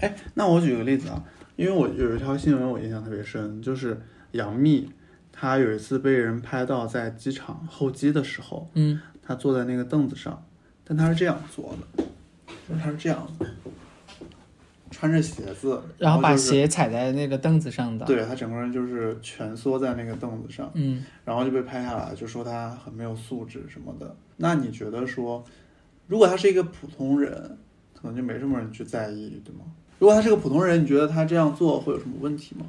[0.00, 1.24] 哎，那我举个例子啊。
[1.56, 3.98] 因为我有一条新闻我印象特别深，就是
[4.32, 4.90] 杨幂，
[5.32, 10.44] 她有一次被人拍到在机场候机的时候，嗯，她坐在那个凳子上，
[10.84, 12.04] 但她是这样坐的，
[12.68, 13.46] 就是她是这样的，
[14.98, 24.16] 穿着鞋子，然后把就是鞋踩在那个凳子上的，对他整个人就是蜷缩在那个凳子上，嗯，然后就被拍下来，就说他很没有素质什么的。
[24.38, 25.44] 那你觉得说，
[26.06, 27.30] 如果他是一个普通人，
[27.92, 29.66] 可能就没什么人去在意，对吗？
[29.98, 32.64] 如果他是个普通人，你觉得他这样做会有什么问题吗？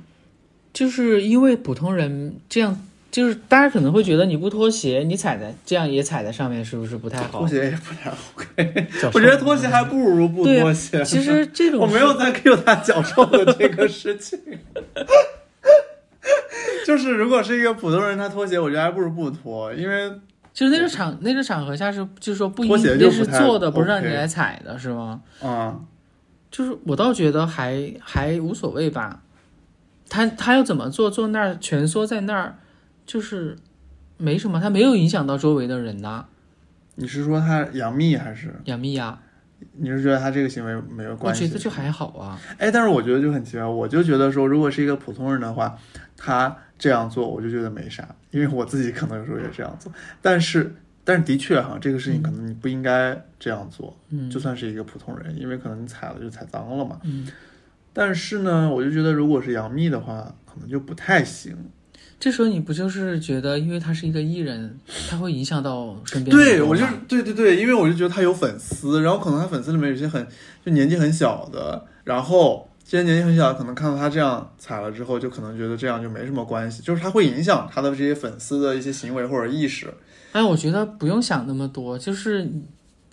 [0.74, 2.78] 就是因为普通人这样，
[3.10, 7.40] 就是大家可能会觉得你不脱鞋，你踩在这样也踩在上面，是不是不太好？
[7.40, 8.88] 脱鞋也不太 OK。
[9.14, 11.04] 我觉得脱鞋还不如不脱鞋。
[11.04, 14.40] 其实这种我没有在 Q 他脚臭的这个事情。
[16.86, 20.12] 就是如果是一个普通人，他脱鞋，我觉得还不如不脱，因为
[20.54, 25.22] 就是那个场那个场合下是，就是说不脱鞋那是做的，不是让你来踩的，是吗？
[25.42, 25.80] 啊。
[26.50, 29.22] 就是我倒觉得还还无所谓吧，
[30.10, 32.58] 他他要怎么做，坐那儿蜷缩在那儿，
[33.08, 33.58] 就是
[34.18, 36.26] 没什么，他没有影响到周围的人呐。
[36.96, 39.20] 你是说他杨幂还是杨幂呀？
[39.78, 41.46] 你是觉得他这个行为没有关系？
[41.46, 42.40] 我觉得就还好啊。
[42.60, 45.76] 哎，但是我觉得就很奇怪，我就觉得说，如果是一个普通人的话，
[46.16, 49.92] 他这样做，我就觉得没啥，因为我自己可能有时候也这样做，
[50.22, 50.76] 但是。
[51.08, 57.26] 但是的确哈，这个事情可能你不应该这样做，嗯，就算是一个普通人，因为可能你踩了就踩脏了嘛，嗯。
[57.94, 61.56] 但是呢，我就觉得如果是杨幂的话，可能就不太行。
[62.20, 64.78] 这时候你不就是觉得，因为他是一个艺人，
[65.10, 66.36] 他会影响到身边？
[66.36, 70.26] 对，我就对对对，因为我就觉得他有粉丝，然后可能他粉丝里面有些很
[70.66, 79.88] 就年纪很小的，然后这些年纪很小的可能看到他这样踩了之后，就可能觉得这样就没什么关系，就是他会影响他的这些粉丝的一些行为或者意识。
[80.32, 82.50] 哎，我觉得不用想那么多，就是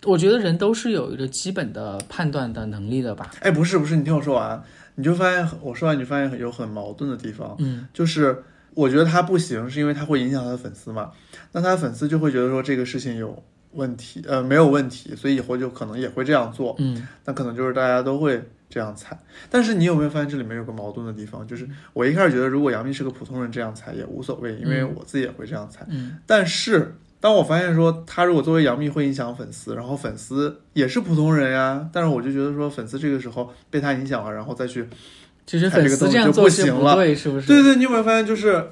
[0.05, 3.31] 我觉得人都是有一个基本的判断的能力的吧。
[3.40, 4.62] 哎，不是不是，你听我说完，
[4.95, 7.55] 你就发现我说完，你发现有很矛盾的地方。
[7.59, 8.43] 嗯，就是
[8.74, 11.10] 我觉得他不行，是因为他会影响他的粉丝嘛。
[11.52, 16.74] 那他的粉丝就会觉得说这个事情有问题，呃，没有问题，所以以后就可能也会这样做。
[16.78, 19.18] 嗯，那可能就是大家都会这样踩。
[19.48, 21.46] 但是你有没有发现这里面有个矛盾的地方？
[21.46, 25.87] 就是我一开始觉得如果杨幂是个普通人这样踩也无所谓，因为我自己也会这样踩。
[25.88, 26.94] 嗯，但是。
[27.20, 34.87] 当我发现说他如果作为杨幂会影响粉丝，然后粉丝也是普通人呀，但是我就觉得说粉丝这个时候被他影响了，然后再去，
[35.46, 37.46] 其实粉丝这样做行了，对，是不是？
[37.46, 38.64] 对对，你有没有发现就是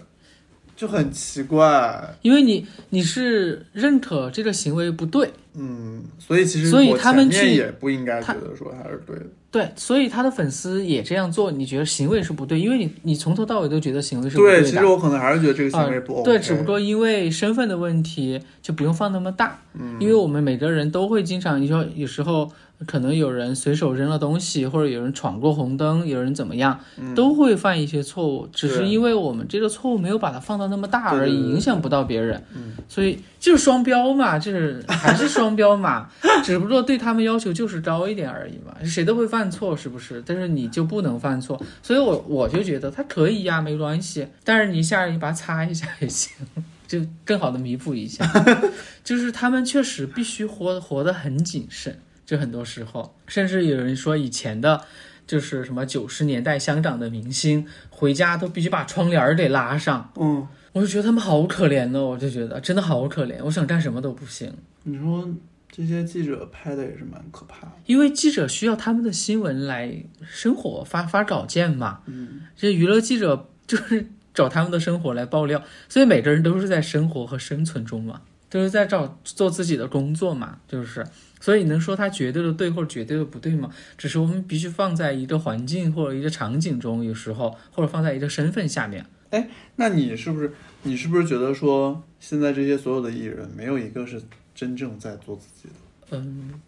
[0.74, 2.16] 就很奇怪？
[2.22, 9.26] 因为你你是认可这个行为不对，嗯，所以其实所以他们去也不应该觉得说他是对的。
[9.52, 14.60] 对，所以他的粉丝也这样做，你觉得行为是不对，因为你你从头到尾都觉得行为是不对的。
[14.62, 16.24] 对，其实我可能还是觉得这个行为不 OK。
[16.24, 19.60] 对，只不过因为身份的问题，就不用放那么大。
[19.74, 22.50] 嗯，因为我们每个人都会经常，你说有时候
[22.86, 26.78] 可能有人随手扔了东西，或者有人闯过红灯，有人怎么样，
[27.14, 32.42] 都会犯一些错误，只是因为我们这个错误没有把它放到那么大而已，影响不到别人。
[32.54, 36.08] 嗯，所以就是双标嘛，就是还是双标嘛，
[36.42, 40.22] 只不过对他们要求就是高一点而已嘛，谁都会犯错，是不是？
[40.26, 44.26] 但是你就不能犯错，所以我我就觉得他可以呀，没关系。
[44.42, 46.32] 但是你下一把擦一下也行，
[46.88, 48.24] 就更好的弥补一下，
[49.04, 54.82] 就是他们确实必须活活得很谨慎，就很多时候，甚至有人说以前的。
[55.24, 64.52] 就是什么九十年代香港的明星回家都必须把窗帘儿给拉上，嗯，我就觉得他们好可怜呢，我就觉得真的好可怜，我想干什么都不行。
[64.82, 65.26] 你说
[65.70, 72.00] 这些记者拍的也是蛮可怕的，因为记者需要他们的新闻来生活，发发稿件嘛。
[72.06, 81.06] 嗯，这娱乐记者就是找他们的生活来爆料，所以每个人都是在生活和生存中嘛，都是在找做自己的工作嘛，就是。
[81.42, 83.68] 所以能说它绝对的对或者绝对的不对吗？
[83.98, 89.04] 只是我们必须放在一个环境或者一个场景中，有时候或者放在一个身份下面。
[89.30, 90.52] 哎，那你是不是
[90.84, 94.22] 你是不是觉得说现在这些所有的艺人没有一个是
[94.54, 96.16] 真正在做自己的？
[96.16, 96.60] 嗯，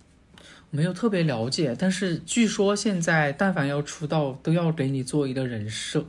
[0.70, 6.04] 没有特别了解，但是据说现在但凡要出道，都要给你做一个人设。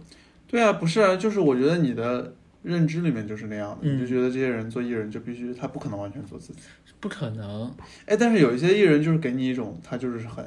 [0.47, 6.59] 对啊，不是啊，就是我觉得你的认知里面就是那样的，嗯你就觉得这些人做艺人就必须他不可能完全做自己。
[7.05, 7.71] 不可能，
[8.07, 10.43] 哎，但是有一些艺人就是给你一种他就是很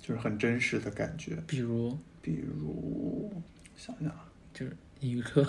[0.00, 3.32] 就是很真实的感觉，比如比如
[3.76, 5.46] 想想啊，就是一科，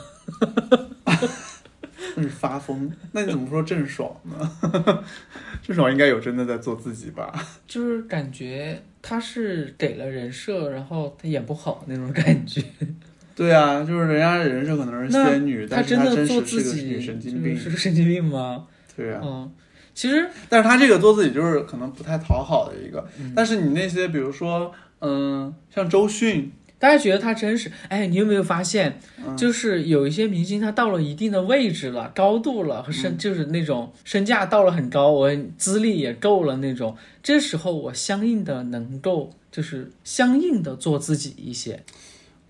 [2.15, 5.03] 那是发疯，那你怎么说郑爽呢？
[5.63, 7.33] 郑爽应该有真的在做自己吧？
[7.65, 12.63] 就是感觉他是给了人设，然后他演不好那种感觉。
[13.35, 17.63] 对啊，就是人家人设可能是仙女，但是她的做真实是个女神经病是。
[17.63, 18.67] 是个神经病吗？
[18.95, 19.51] 对啊，嗯，
[19.93, 23.05] 其实但是他这个做自己就是可能不太讨好的一个。
[23.19, 41.83] 嗯但是你那些比如说，嗯，像周迅，大家觉得他真实，哎，你有没有发现，嗯就是有一些明星他到了一定的位置了、高度了和嗯身，就是那种身价到了很高，我资历也够了那种，这时候我相应的能够就是相应的做自己一些。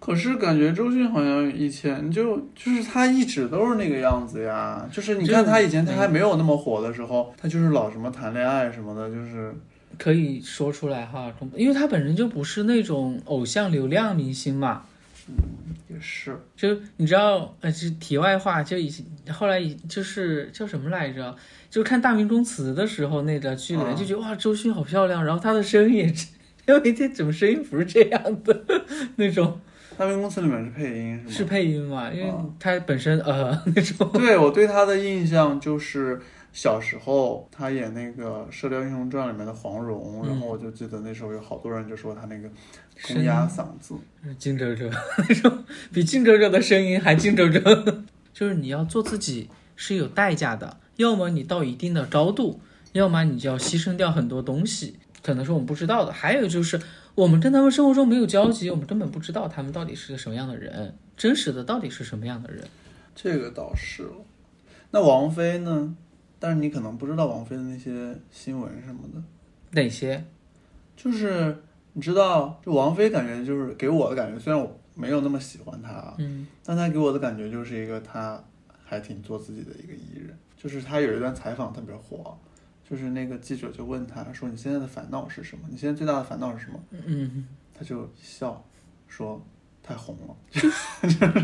[0.04, 4.86] 可是感觉周迅好像以前就就是她一直都是那个样子呀。
[4.92, 9.56] 就是你看她以前她还没有那么火的时候，她就是老什么谈恋爱什么的，就是
[9.98, 14.84] 可以说出来哈，因为他本身就不是那种偶像流量明星嘛，
[15.30, 15.36] 嗯
[15.88, 16.38] 也是。
[16.58, 21.34] 就你知道，呃，就题外话，就以前后来以就是叫什么来着？
[21.70, 26.28] 就是看《大明宫词》的时候，那个剧里面啊就觉得、哇，周迅好漂亮，然后她的声音也是，
[26.68, 28.64] 因为这怎么声音不是这样的
[29.16, 29.62] 那种，
[29.98, 31.32] 大明公司里面是配音是吗？
[31.32, 32.12] 是配音嘛？
[32.12, 36.20] 因为他本身呃 那种，对我对他的印象就是
[36.52, 42.50] 小时候他演那个《射雕英雄传》里面的黄蓉，嗯然后我就记得那时候有好多人就说他那个
[43.08, 43.96] 公鸭嗓子。
[44.38, 48.04] 金哲哲那种， 比金哲哲的声音还金哲哲。
[48.34, 52.60] 就是你要做自己是有代价的，要么你到一定的高度，
[52.94, 56.12] 要么你就要牺牲掉很多东西，可能是我们不知道的。
[56.12, 56.80] 还有就是
[57.16, 62.66] 我们跟他们生活中没有交集，我们根本不知道他们到底是个什么样的人，真实的到底是什么样的人。
[63.16, 64.16] 这个倒是了。
[64.92, 65.96] 那王菲呢？
[66.40, 69.24] 但是你可能不知道王菲的那些新闻什么的，
[69.72, 70.26] 哪些？
[70.98, 71.58] 就是
[71.94, 78.44] 你知道，就王菲感觉就是给我的感觉，虽然我没有那么喜欢她啊，嗯但她给我的感觉就是一个她
[78.84, 80.38] 还挺做自己的一个艺人。
[80.58, 82.38] 就是她有一段采访特别火，
[82.90, 85.64] 就是那个记者就问他说：“你现在的烦恼是什么？
[85.70, 88.64] 你现在最大的烦恼是什么嗯，？”他就笑
[89.08, 89.42] 说
[89.82, 90.36] ：“太红了。”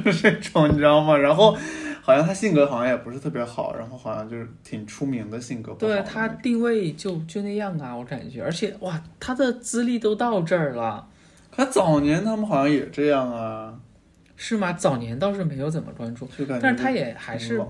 [0.06, 1.16] 就是这种，你知道吗？
[1.18, 1.58] 然后
[2.02, 11.08] 好像他性格好像也不是特别好，然后好像就是挺出名的性格不好的对他定位就就那样啊，我感觉，而且哇，他的资历都到这儿了。
[11.52, 13.80] 他早年他们好像也这样啊，
[14.42, 14.72] 是吗？
[14.72, 17.62] 早年倒是没有怎么关注，就感觉但是他也还是。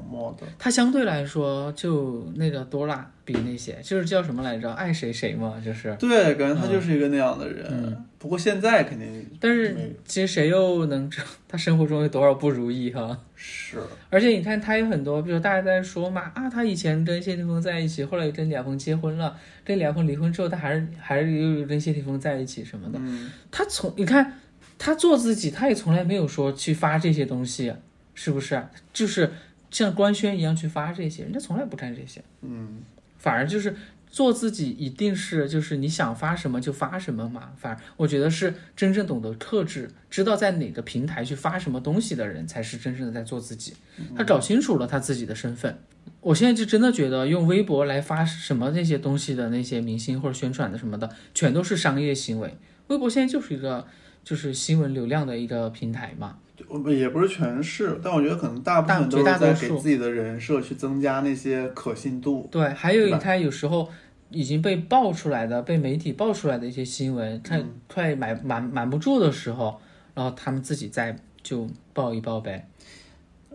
[0.60, 5.96] 他相对来说就那个多啦，比那些就是叫什么来着，爱谁谁嘛，就是。
[6.00, 7.66] 对，感觉他就是一个那样的人。
[7.72, 13.18] 嗯不过现在肯定但是其实谁又能知道他生活中有多少不如意哈？
[13.34, 13.78] 是
[14.10, 23.00] 而且你看他有很多，比如大家在说嘛啊，他以前跟谢霆锋在一起，后来跟李亚鹏结婚了，跟李亚鹏离婚之后，他还是还是又跟谢霆锋在一起什么的。
[23.02, 24.34] 嗯，他从你看
[24.80, 27.72] 他做自己，他也从来没有说去发这些东西，
[28.16, 28.66] 是不是？
[28.92, 29.32] 就是
[29.70, 32.24] 像官宣一样去发这些，人家从来不干这些。
[32.42, 32.80] 嗯，
[33.18, 33.76] 反而就是
[34.10, 37.52] 做自己，一定是就是你想发什么就发什么嘛。
[37.58, 43.74] 反而我觉得是真正懂得克制，知道在哪个平台去发什么东西的人，才是真正的在做自己。
[44.16, 45.78] 他搞清楚了他自己的身份。
[46.22, 52.58] 我现在就真的觉得用微博来发什么那些东西的那些明星或者宣传的什么的，全都是商业行为。
[52.88, 53.86] 微博现在就是一个
[54.24, 56.38] 就是新闻流量的一个平台嘛。
[56.68, 62.48] 我也不是全是，但我觉得可能大部分都在给自己的人设去增加那些可信度。
[62.52, 63.90] 对，还有一他有时候
[64.30, 69.80] 已经被爆出来的、被媒体爆出来的一些新闻，他快瞒瞒瞒不住的时候，
[70.14, 72.68] 然后他们自己再就爆一爆呗。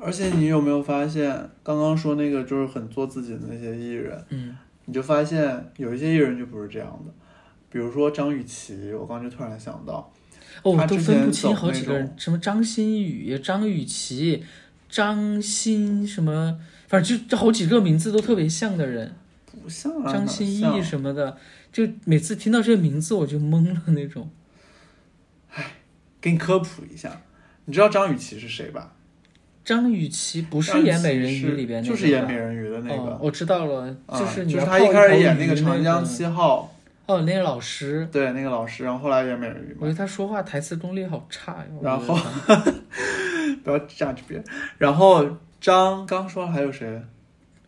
[0.01, 1.31] 而且你有没有发现，
[1.63, 7.13] 刚刚说那个就是很做自己的那些艺人，嗯，你就发现有一些艺人就不是这样的，
[7.71, 10.13] 比如说张雨绮，我刚刚就突然想到，
[10.65, 14.43] 哦，都分不清好几个人，什么张馨予、张雨绮、
[14.89, 19.15] 张欣什么，反正就这好几个名字都特别像的人，
[19.63, 21.39] 不像啊，张歆像艺什么的，
[21.73, 24.29] 就每次听到这个名字我就懵了那种。
[26.21, 27.21] 给你科普一下，
[27.67, 28.95] 你知道张雨绮是谁吧？
[29.63, 36.74] 张雨绮不是演《美人鱼》里边那个就是演《美人鱼》的那个哦，，我知道了，啊就是你就是要泡头他一开始演那个长江七号，
[37.07, 41.65] 哦，那个老师，对，那个老师，然后后来演美人鱼嘛，我觉得他说话台词功力好差呀。
[41.79, 42.57] 我然觉得后他
[43.63, 44.45] 不要 judge 别人。
[44.79, 45.27] 然后
[45.61, 47.01] 张刚说了还有谁？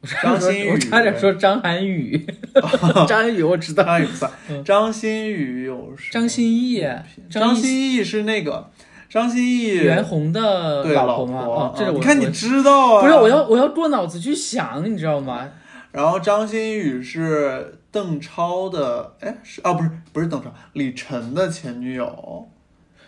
[0.00, 2.26] 我差点说张馨予我差点说张涵予，
[3.08, 6.10] 张涵予我知道，张雨不算嗯，张馨予有谁？
[6.12, 6.86] 张歆艺，
[7.28, 8.70] 张艺歆艺是那个
[9.08, 11.40] 张歆艺袁弘的对老婆，吗？
[11.40, 13.02] 哦，这个我啊你看你我知道啊？
[13.02, 15.48] 不是我要我要过脑子去想，你知道吗？
[15.92, 22.46] 然后张馨予是邓超的，哎是啊不是不是邓超，李晨的前女友。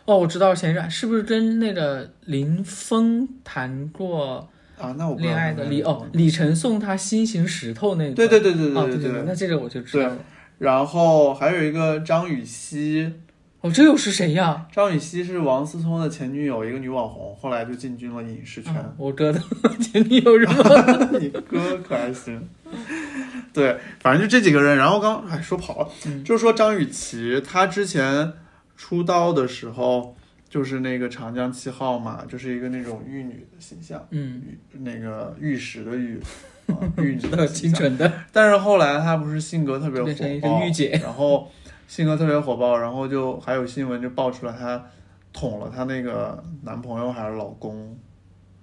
[0.06, 4.48] 哦，我知道前任是不是跟那个林峰谈过
[4.78, 10.16] 啊，那我恋爱的李哦，李晨送他心形石头那个，对对对对哦对对那这个我就知道了。
[10.56, 13.12] 然后还有一个张雨绮，
[13.60, 14.66] 哦，这又是谁呀？
[14.72, 18.74] 张雨绮是王思聪的前女友，一个女网红，后来就进军了影视圈。
[18.74, 19.38] 啊我哥的
[19.78, 21.10] 前女友是吗？
[21.20, 22.48] 你哥可还行。
[23.54, 24.76] 对，反正就这几个人。
[24.76, 28.32] 然后刚哎说跑了，嗯就是说张雨绮她之前
[28.76, 30.16] 出道的时候，
[30.48, 36.20] 就是那个长江七号嘛，就是一个那种玉女的形象，嗯，玉那个玉石的玉。
[36.68, 41.50] 啊， 玉女的清纯的，但是后来她不是性格特别火爆，御姐然后
[41.86, 44.84] 性格特别火爆，然后就还有新闻就爆出来她
[45.32, 47.96] 捅了她那个男朋友还是老公，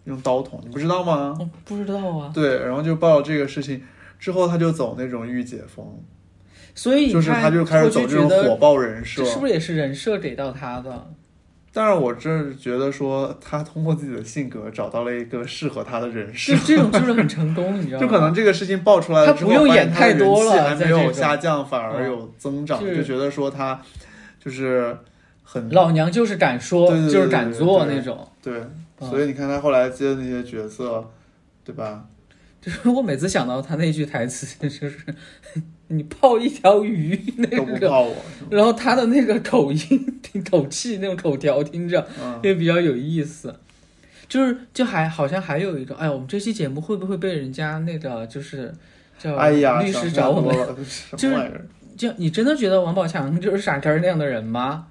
[0.04, 1.36] 用刀捅，你不知道吗？
[1.40, 2.30] 我不知道啊。
[2.32, 3.82] 对，然后就爆了这个事情
[4.26, 5.86] 之后，他就走那种御姐风，
[6.74, 9.30] 所以就是他就开始走这种火爆人设这。
[9.30, 11.12] 是不是也是人设给到他的？
[11.72, 18.02] 但是我真是觉得说，他通过自己的性格找到了一个适合他的人设就，这种就是很成功，你知道吗？
[18.02, 23.80] 就可能这个事情爆出来了之后，他不用演太多了还没有下降，反而有增长，是就觉得说他
[24.44, 24.98] 就是
[25.44, 28.28] 很老娘就是敢说，对对对就是敢做那种。
[28.42, 28.60] 对，
[29.02, 31.08] 嗯所以你看他后来接的那些角色，
[31.64, 32.06] 对吧？
[32.66, 34.98] 就是我每次想到他那句台词， 就是
[35.90, 37.48] 你泡一条鱼那
[37.78, 38.08] 个，
[38.50, 43.56] 然后他的那个口音、听 口气那种口条，听着嗯，也比较有意思。
[44.28, 48.74] 就是就还好像还有一个，哎，我们这期节目会不会被人家那个就是
[49.20, 50.76] 叫哎呀，律师找我们？
[51.16, 51.70] 就是？
[51.96, 54.88] 就你真的觉得王宝强就是傻根那样的人吗？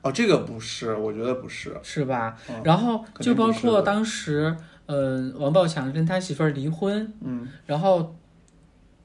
[0.00, 1.76] 哦，这个不是，我觉得不是。
[1.82, 2.36] 是吧？
[2.48, 8.14] 嗯然后就包括当时，嗯、王宝强跟他媳妇儿离婚，嗯然后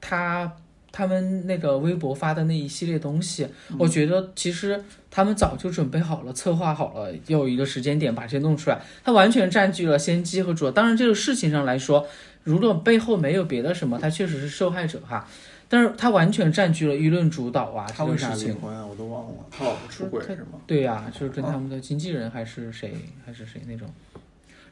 [0.00, 0.56] 他
[0.92, 8.80] 他们那个微博发的那一系列东西，嗯我觉得其实他们早就准备好了、策划好了，要有一个时间点把这些弄出来。
[9.04, 10.70] 他完全占据了先机和主导。
[10.72, 12.06] 当然，这个事情上来说，
[12.44, 15.26] 如果背后没有别的什么，他确实是受害者哈。
[15.68, 18.54] 但是他完全占据了舆论主导啊，这他为啥个事情。
[18.54, 18.84] 离婚啊？
[18.84, 19.34] 我都忘了。
[19.50, 20.58] 他老婆出轨是吗？
[20.66, 22.92] 对呀、就是跟他们的经纪人还是谁、
[23.24, 23.88] 还是谁那种。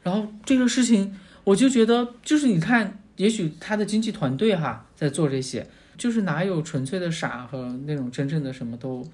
[0.03, 9.05] 然后这个事情，我就觉得，就是你看，也许他的经纪团队哈在做这些，就是哪有纯粹的傻和那种真正的什么都，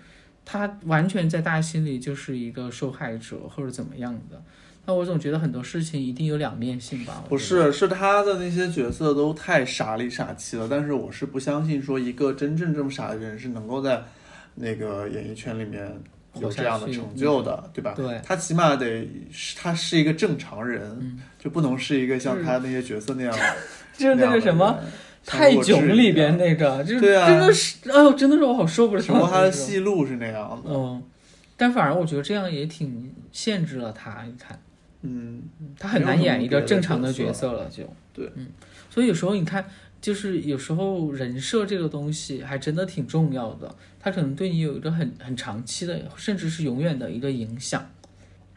[0.45, 4.41] 他完全在大家心里就是一个受害者或者怎么样的。
[4.87, 7.23] 那我总觉得很多事情一定有两面性吧？
[7.27, 10.67] 不，是，是他的那些角色都太傻里傻气了。
[10.69, 14.03] 但是我是不相信说一个真正这么傻的人是能够在
[14.53, 15.91] 那个演艺圈里面
[16.39, 17.93] 有这样的成就的，对吧？
[17.95, 23.33] 对，他起码得是他是一个正常人，嗯就不能是一个像他那些角色那样。
[23.97, 24.79] 就是那个什么。
[25.27, 29.01] 泰囧里边那个，就是真的是，哎呦，真的是我好受不了。
[29.01, 30.69] 只不过他的戏路是那样的。
[30.69, 31.01] 嗯，
[31.57, 34.21] 但反而我觉得这样也挺限制了他。
[34.21, 34.61] 你看，
[35.01, 35.41] 嗯，
[35.79, 38.49] 他很难演一个正常的角色了，就对，嗯，
[38.91, 39.65] 所以有时候你看，
[40.05, 47.89] 就是有时候人设这个东西还真的挺重要的，它可能对你有一个很很长期的，甚至是永远的一个影响。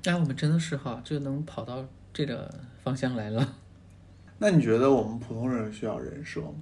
[0.04, 3.54] 哎，我们真的是哈，就能跑到这个方向来了。
[4.36, 6.52] 那你觉得我们普通人需要人设吗？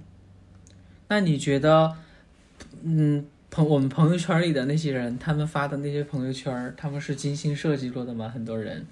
[1.09, 1.93] 那你觉得，
[2.83, 8.29] 嗯，朋我们朋友圈里的那些人，他们发的那些朋友圈，他们是精心设计过的吗？
[8.29, 8.85] 很多人。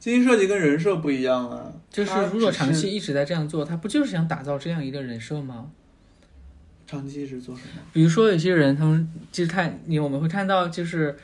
[0.00, 5.70] 精心设计跟人设不一样啊，就是如果长期一直在这样做，他不就是想打造这样一个人设吗？
[6.86, 7.82] 长期一直做什么？
[7.92, 11.16] 比如说有些人，他们就是看你，我们会看到就是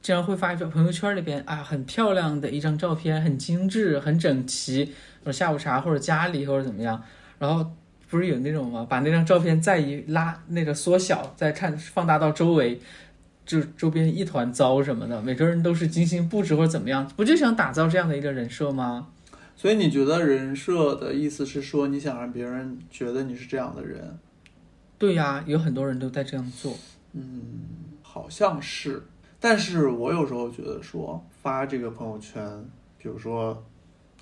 [0.00, 4.84] 经常会发一个朋友圈里边啊，很漂亮的一张照片，很精致，很整齐，
[5.24, 7.02] 或者下午茶或者家里或者怎么样，
[7.40, 7.68] 然后
[8.08, 8.86] 不是有那种吗？
[8.88, 12.80] 把那张照片再一拉那个缩小，再看放大到周围，
[13.44, 19.08] 就周边一团糟什么的，每个人都是精心布置或者怎么样，不就想打造这样的一个人设吗？
[19.56, 24.18] 所以你觉得人设的意思是说，你想让别人觉得你是这样的人？
[24.98, 26.76] 对呀、有很多人都在这样做。
[27.12, 27.22] 嗯
[28.02, 29.02] 好像是，
[29.38, 32.44] 但是我有时候觉得说发这个朋友圈，
[32.96, 33.64] 比如说，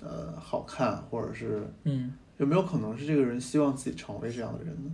[0.01, 4.91] 呃，好看，或者是嗯，有没有可能是这个人希望自己成为这样的人呢？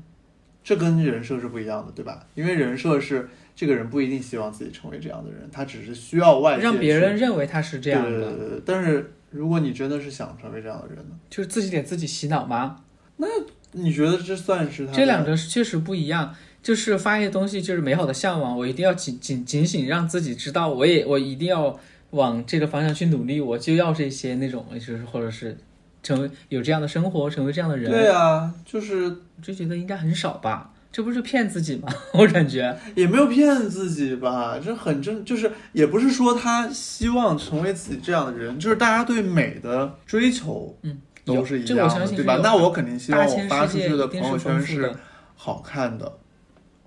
[0.64, 2.26] 这跟人设是不一样的，对吧？
[2.36, 11.16] 因为人设是这个人不一定希望自己成为这样的人，他只是需要外界让别人认为他是这样对对的，对对对但是如果你真的是想成为这样的人呢？
[11.30, 12.84] 就是自己给自己洗脑吗？
[13.18, 13.28] 那
[13.72, 16.36] 你觉得这算是他这两个是确实不一样。
[16.62, 21.80] 就是发一些东西，就是美好的向往，我一定要警警警醒，让自己知道，我也我一定要
[22.10, 25.58] 往这个方向去努力，我就要这些那种，就是或者是
[26.02, 27.90] 成为有这样的生活，成为这样的人。
[27.90, 31.88] 对啊，就是我就觉得应该很少吧，这不是骗自己吗？
[32.14, 42.40] 我感觉，也没有骗自己吧，这很正，就是也不是说他希望成为自己这样的人，就是大家对美的追求，嗯，都是一样的，对吧？
[42.44, 44.94] 那我肯定希望我发出去的朋友圈是。
[45.42, 46.18] 好看的，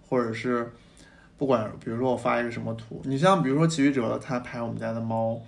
[0.07, 0.71] 或者是
[1.39, 5.41] 不管，比如说我发一个什么图，你像比如说奇遇哲他拍我们家的猫，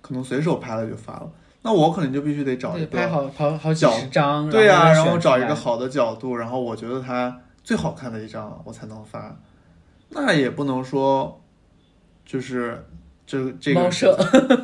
[0.00, 1.30] 可能随手拍了就发了，
[1.62, 9.36] 那我可能就必须得找一对，拍，好好好几十张，对呀、呀、然后找一个好的角度，然后我觉得它最好看的一张我才能发，
[10.10, 11.40] 那也不能说
[12.24, 12.86] 就是
[13.26, 14.16] 这这个猫舍，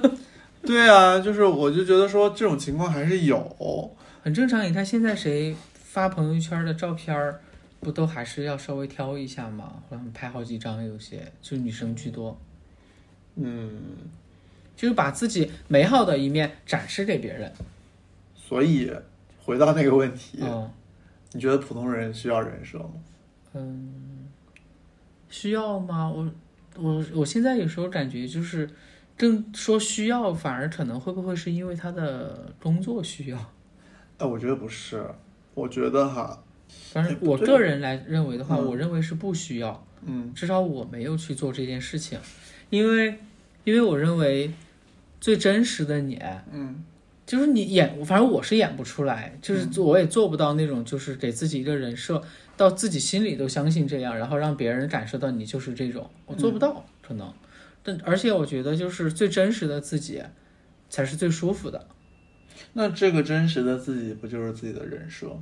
[0.62, 4.64] 对啊，就是我就觉得说这种情况还是有，很正常。
[4.64, 7.40] 你看现在谁发朋友圈的照片儿，
[7.80, 12.40] 不都还是要稍微挑一下嘛，然后拍好几张，有些就女生居多，
[13.36, 13.72] 嗯，
[14.76, 17.52] 就是把自己美好的一面展示给别人。
[18.36, 18.90] 所以
[19.44, 20.70] 回到那个问题，嗯
[21.32, 22.92] 你觉得普通人需要人设吗？
[23.54, 24.28] 嗯，
[25.28, 26.08] 需要吗？
[26.08, 26.30] 我
[26.76, 28.68] 我我现在有时候感觉就是，
[29.18, 33.52] 正说需要，反而可能会不会是因为他的工作需要？
[34.18, 35.04] 哎，我觉得不是，
[35.54, 36.40] 我觉得哈，
[36.92, 39.84] 反正我个人来认为的话，嗯我认为是不需要。
[40.06, 42.18] 嗯至少我没有去做这件事情，
[42.70, 43.18] 因为
[43.64, 44.52] 因为我认为
[45.24, 46.20] 最真实的你，
[46.52, 46.84] 嗯
[47.24, 52.22] 就是你演，反正我是演不出来，就是做我也做不到那种，就是给自己一个人设，
[52.58, 57.32] 到自己心里都相信这样，然后让别人感受到你就是这种，我做不到，可能。
[57.82, 60.22] 但而且我觉得，就是最真实的自己，
[60.90, 61.86] 才是最舒服的，
[62.74, 65.40] 那这个真实的自己不就是自己的人设吗？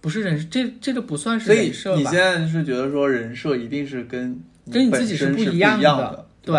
[0.00, 1.98] 不是人，这这个不算是人设吧？
[1.98, 4.42] 你现在就是觉得说人设一定是跟
[4.72, 6.58] 跟你自己是不一一样的的，对。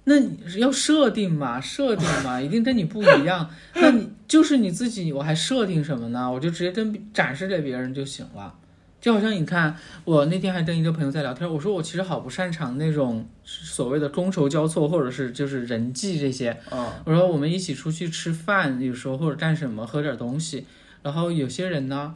[0.00, 1.60] 哦，那你要设定嘛？
[1.62, 3.48] 设定嘛，一定跟你不一样。
[3.76, 6.30] 那你就是你自己，我还设定什么呢？
[6.30, 8.54] 我就直接跟展示给别人就行了。
[9.00, 9.74] 就好像你看，
[10.04, 16.54] 我那天还跟一个朋友在聊天，我说我其实好不擅长那种所谓的觥筹交错，或者是就是人际这些。
[16.70, 20.66] 嗯我说我们一起出去吃饭，有时候或者干什么，喝点东西。
[21.02, 22.14] 然后有些人呢，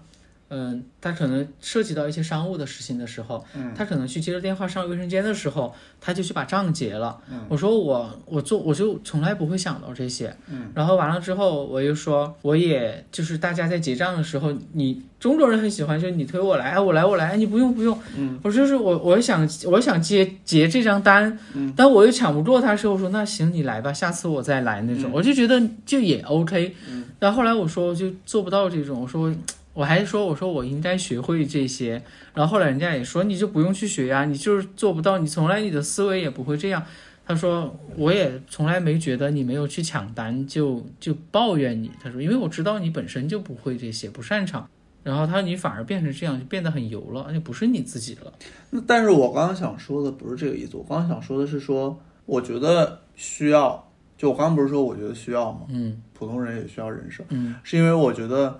[0.56, 7.18] 嗯、他可能涉及到一些商务的事情的时候，嗯他可能去接着电话上卫生间的时候，他就去把账结了。
[7.30, 10.34] 嗯我说我我做我就从来不会想到这些。
[10.48, 17.98] 嗯然后完了之后，我又说我也就是大家在结账的时候，你中国人很喜欢，就是你推我来，哎我来我来，哎你不用不用。
[18.16, 26.74] 嗯我就是我我想我想接结这张单，嗯但我又抢不过他的时候，我说那行你来吧，下次我再来那种，嗯我就觉得就也 OK。
[26.88, 29.32] 嗯然后后来我说我就做不到这种，我说
[29.74, 32.02] 我还说我说我应该学会这些，
[32.32, 36.82] 然后后来人家也说你就不用去学呀、你就是做不到，你从来你的思维也不会这样。
[37.26, 44.68] 他说我也从来没觉得你没有去抢单就就抱怨你，他说因为我知道你本身就不会这些，不擅长。
[45.02, 48.32] 然后他说你反而变成这样，就变得很油了，就不是你自己了。
[48.70, 55.60] 那但是我刚刚想说的不是这个意思，我刚刚想说的是说，我觉得需要，就我刚刚不是说我觉得需要吗？
[55.68, 58.58] 嗯普通人也需要人设，嗯是因为我觉得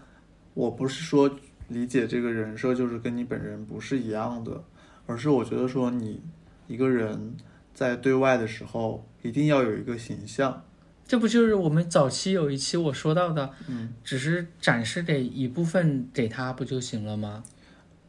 [0.55, 1.31] 我不是说
[1.69, 4.65] 理解这个人设就是跟你本人不是一样的，
[5.07, 6.21] 而是我觉得说你
[6.67, 7.37] 一个人
[7.75, 10.65] 在对外的时候一定要有一个形象，
[11.07, 17.43] 这不就是我们早期有一期我说到的，嗯，只是展示给一部分给他不就行了吗？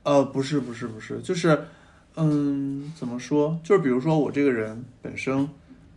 [0.04, 1.66] 呃，不是不是不是，就是，
[2.16, 3.60] 嗯，怎么说？
[3.64, 5.50] 就是比如说我这个人本身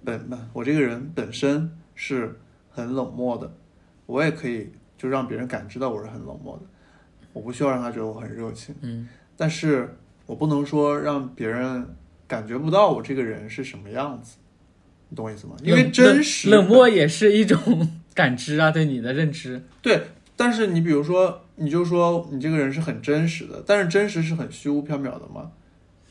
[0.02, 2.40] 本不，我这个人本身是
[2.70, 3.52] 很冷漠的，
[4.06, 6.62] 我也可以就让别人感知到我是很冷漠的，
[7.32, 9.96] 我不需要让他觉得我很热情，嗯但是
[10.26, 11.86] 我不能说让别人
[12.26, 14.36] 感觉不到我这个人是什么样子，
[15.08, 15.54] 你懂我意思吗？
[15.62, 19.62] 因为真实冷冷漠也是一种感知啊，对你的认知。
[19.80, 20.02] 对，
[20.36, 25.52] 但是你比如说，你就说你这个人是很真实的，但是真实是很虚无缥缈的嘛，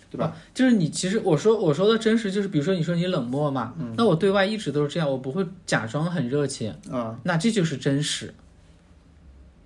[0.10, 0.34] 对吧？
[0.54, 8.34] 就是你其实我说我说的真实，就是比如说你说你冷漠嘛，嗯那我对外一直都是这样，我不会假装很热情，啊、那这就是真实。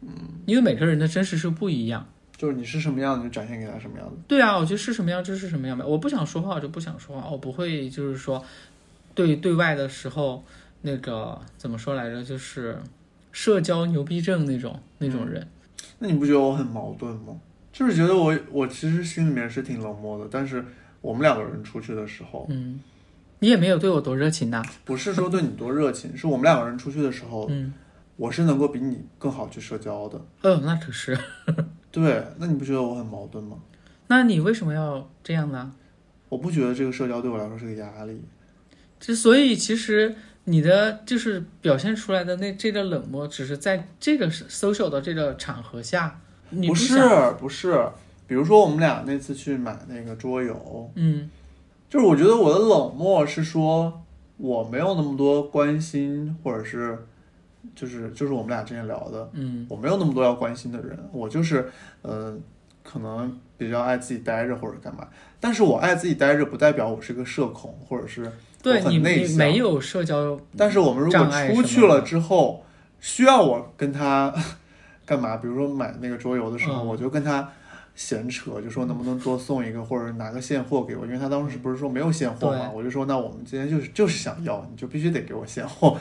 [0.01, 0.09] 嗯，
[0.45, 2.07] 因为每个人的真实是不一样。
[2.37, 4.15] 就是你是什么样子，你就展现给他什么样子。
[4.27, 5.85] 对啊，我觉得是什么样就是什么样呗。
[5.85, 8.43] 我不想说话，我就不想说话，我不会就是说
[9.13, 10.43] 对对外的时候
[10.81, 12.79] 那个怎么说来着，就是
[13.31, 15.47] 社交牛逼症那种那种人。
[15.99, 17.39] 那你不觉得我很矛盾吗？
[17.71, 20.65] 就是觉得我我其实心里面是挺冷漠的，但是
[20.99, 22.79] 我们两个人出去的时候，嗯，
[23.39, 24.61] 你也没有对我多热情呐。
[24.83, 27.71] 不是说对你多热情，是我们两个人出去的时候，嗯，
[28.21, 30.21] 我是能够比你更好去社交的。
[30.43, 31.17] 哦，那可是。
[31.89, 33.57] 对，那你不觉得我很矛盾吗？
[34.09, 35.73] 那你为什么要这样呢？
[36.29, 38.21] 我不觉得这个社交对我来说是个压力。
[38.99, 40.13] 之所以其实
[40.43, 46.99] 你的就是表现出来的那这个冷漠，只是在这个 social 的这个场合下，你不是
[47.39, 47.83] 不是，
[48.27, 51.27] 比如说我们俩那次去买那个桌游，嗯
[51.89, 54.03] 就是我觉得我的冷漠是说
[54.37, 57.07] 我没有那么多关心，或者是
[57.75, 61.69] 就是就是我们俩之前聊的，嗯我没有那么多要关心的人，我就是
[62.01, 62.37] 呃
[62.83, 65.07] 可能比较爱自己待着或者干嘛，
[65.39, 72.63] 但是我爱自己待着不代表我是个社恐或者是对你我很内向没有社交，但是我们如果出去了之后，
[72.99, 74.33] 需要我跟他
[75.05, 75.37] 干嘛？
[75.37, 77.49] 比如说买那个桌游的时候，嗯我就跟他
[77.95, 85.97] 闲扯，就说能不能多送一个，或者拿个现货给我，因为他当时不是说没有现货嘛，我就说那我们今天就是就是想要，你就必须得给我现货。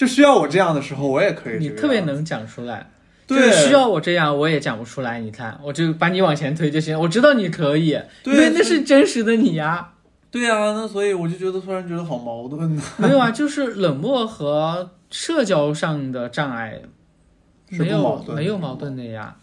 [0.00, 2.88] 就需要我这样的时候，我也可以你特别能讲出来。
[3.26, 5.20] 就对需要我这样，我也讲不出来。
[5.20, 6.98] 你看，我就把你往前推就行。
[6.98, 9.90] 我知道你可以，对因为那是真实的你呀。
[10.30, 12.82] 对呀、那所以我就觉得突然觉得好矛盾呢。
[12.96, 16.80] 没有啊，就是冷漠和社交上的障碍
[17.68, 19.36] 没有没有矛盾的呀。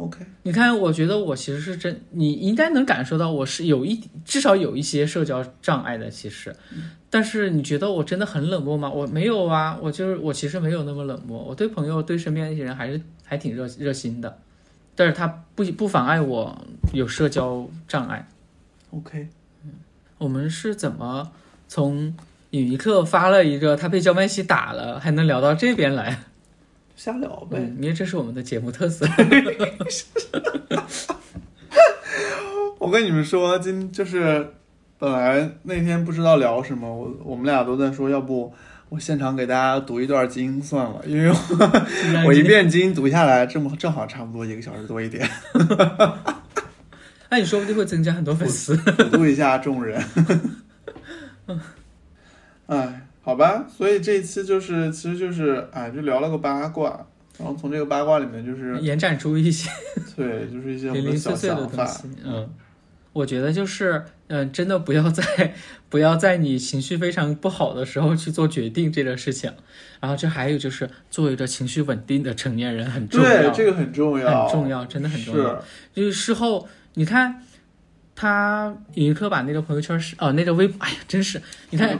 [0.00, 6.56] OK，你看，我觉得我其实是真，你应该能感受到我是有一至少有一些社交障碍的，其实。
[7.10, 8.88] 但是你觉得我真的很冷漠吗？
[8.88, 14.38] 我没有啊，我就是我其实没有那么冷漠，我对朋友对身边的一些人还是还挺热热心的，
[14.94, 18.26] 但是他不不妨碍我有社交障碍。
[18.92, 19.28] OK，
[20.16, 21.30] 我们是怎么
[21.68, 22.16] 从
[22.50, 26.20] 语一课发了一个他被焦麦西打了，还能聊到这边来？
[27.00, 27.56] 瞎聊呗。
[27.58, 29.06] 嗯，因为这是我们的节目特色。
[32.78, 34.52] 我跟你们说，今就是
[34.98, 38.52] 本来那天不知道聊什么，我我们俩都在说，要不
[38.90, 45.26] 我现场给大家读一段经算了，因为我我一遍经读下来，这么正好差不多一个小时多一点，
[47.30, 48.76] 那你说不定会增加很多粉丝。
[48.76, 50.04] 普度一下众人。
[52.66, 57.06] 哎，好吧，所以这一期就是，其实就是，哎，就聊了个八卦，
[57.38, 59.70] 然后从这个八卦里面就是，延展出一些
[60.16, 61.64] 对，就是一些我零零碎碎的。
[61.64, 62.08] 东西。
[62.24, 62.50] 嗯，
[63.12, 65.54] 我觉得就是，嗯，真的不要在
[65.88, 69.52] 不要在你情绪非常不好的时候去做决定这个事情。
[70.00, 75.64] 然后这还有就是，作为一个情绪稳定的成年人很重要对，要，这个很重要，很重要，真的很重是要。
[75.94, 77.44] 就是事后你看。
[78.20, 81.40] 他尹一科把那个朋友圈是哦，那个微博，哎呀，真是
[81.70, 81.98] 你看，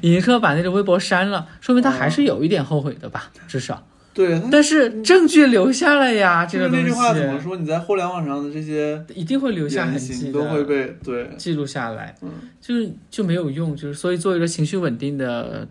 [0.00, 3.86] 尹一科把那个微博删了，说明他还是有一点后悔的吧，至少。
[4.14, 7.54] 对，但是证据留下了呀，这个东西就是那句话怎么说？
[7.58, 12.30] 你在互联网上的这些一定会留下痕迹行都会，被对，记录下来，嗯，
[12.62, 15.68] 就是就没有用，就是所以做一个情绪稳定的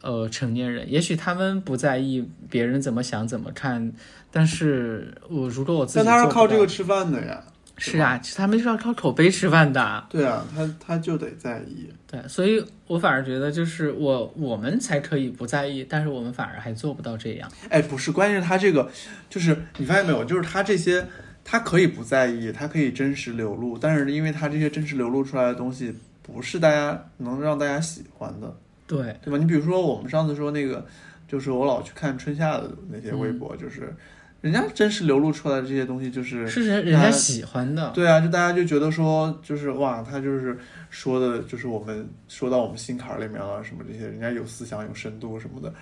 [0.00, 3.92] 呃成年人，也许他们不在意别人怎么想怎么看，
[4.32, 7.44] 但是我如果我自己但他是靠这个吃饭的呀。
[7.78, 11.88] 是啊，他们是要靠口碑吃饭的，对啊，他他就得在意。
[12.06, 17.50] 对，所以我反而觉得就是我我们才可以不在意，但是我们反而还做不到这样。
[17.70, 18.90] 哎，不是，关键是他这个，
[19.30, 21.06] 就是你发现没有，就是他这些，
[21.44, 28.56] 他可以不在意，他可以真实流露，但是因为他这些真实流露出来的东西，不是大家能让大家喜欢的，
[28.86, 29.38] 对，对吧？
[29.38, 30.86] 你比如说我们上次说那个，
[31.28, 33.94] 就是我老去看春夏的那些微博，就是
[34.40, 40.56] 人家真实流露出来的这些东西，就是是人人家喜欢的，对啊，就大家就觉得说，就是哇，他就是
[40.90, 45.72] 说的，就是我们说到我们心坎儿里面了，什么这些，人家有思想、有深度什么的。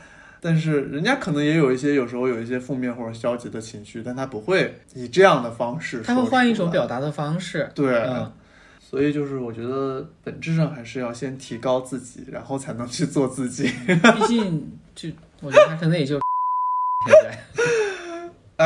[0.41, 6.71] 但是人家可能也有一些，有时候有一些负面或者消极的情绪，但他不会以这样的方式，他会换一种。
[6.71, 7.69] 表达的方式。
[7.75, 8.33] 对，嗯，
[8.79, 13.65] 所以就是我觉得本质上还是要先提高自己，然后才能去做自己。
[13.87, 15.09] 毕竟就
[15.41, 16.21] 我觉得他可能也就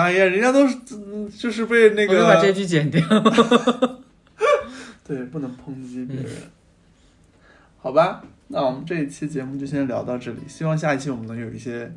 [0.03, 3.01] 哎呀，人家都是嗯就是被那个我就把这句剪掉。
[5.07, 6.27] 对，不能抨击别人。
[7.83, 11.93] 好吧，那我们这一期节目就先聊到这里，希望下一期我们能有一些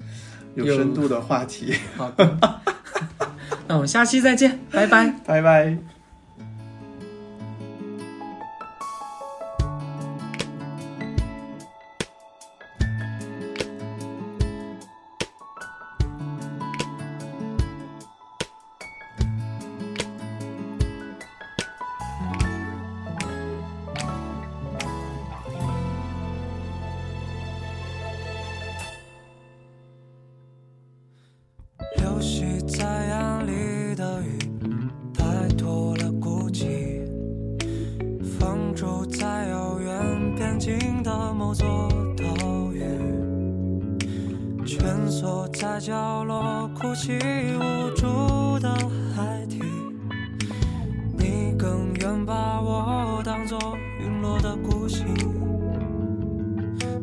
[0.55, 1.73] 有有深度的话题。
[1.95, 2.37] 好的，
[3.67, 5.13] 那我们下期再见，拜拜。
[5.25, 5.92] 拜拜。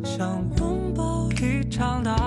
[0.04, 2.19] 想拥抱一场大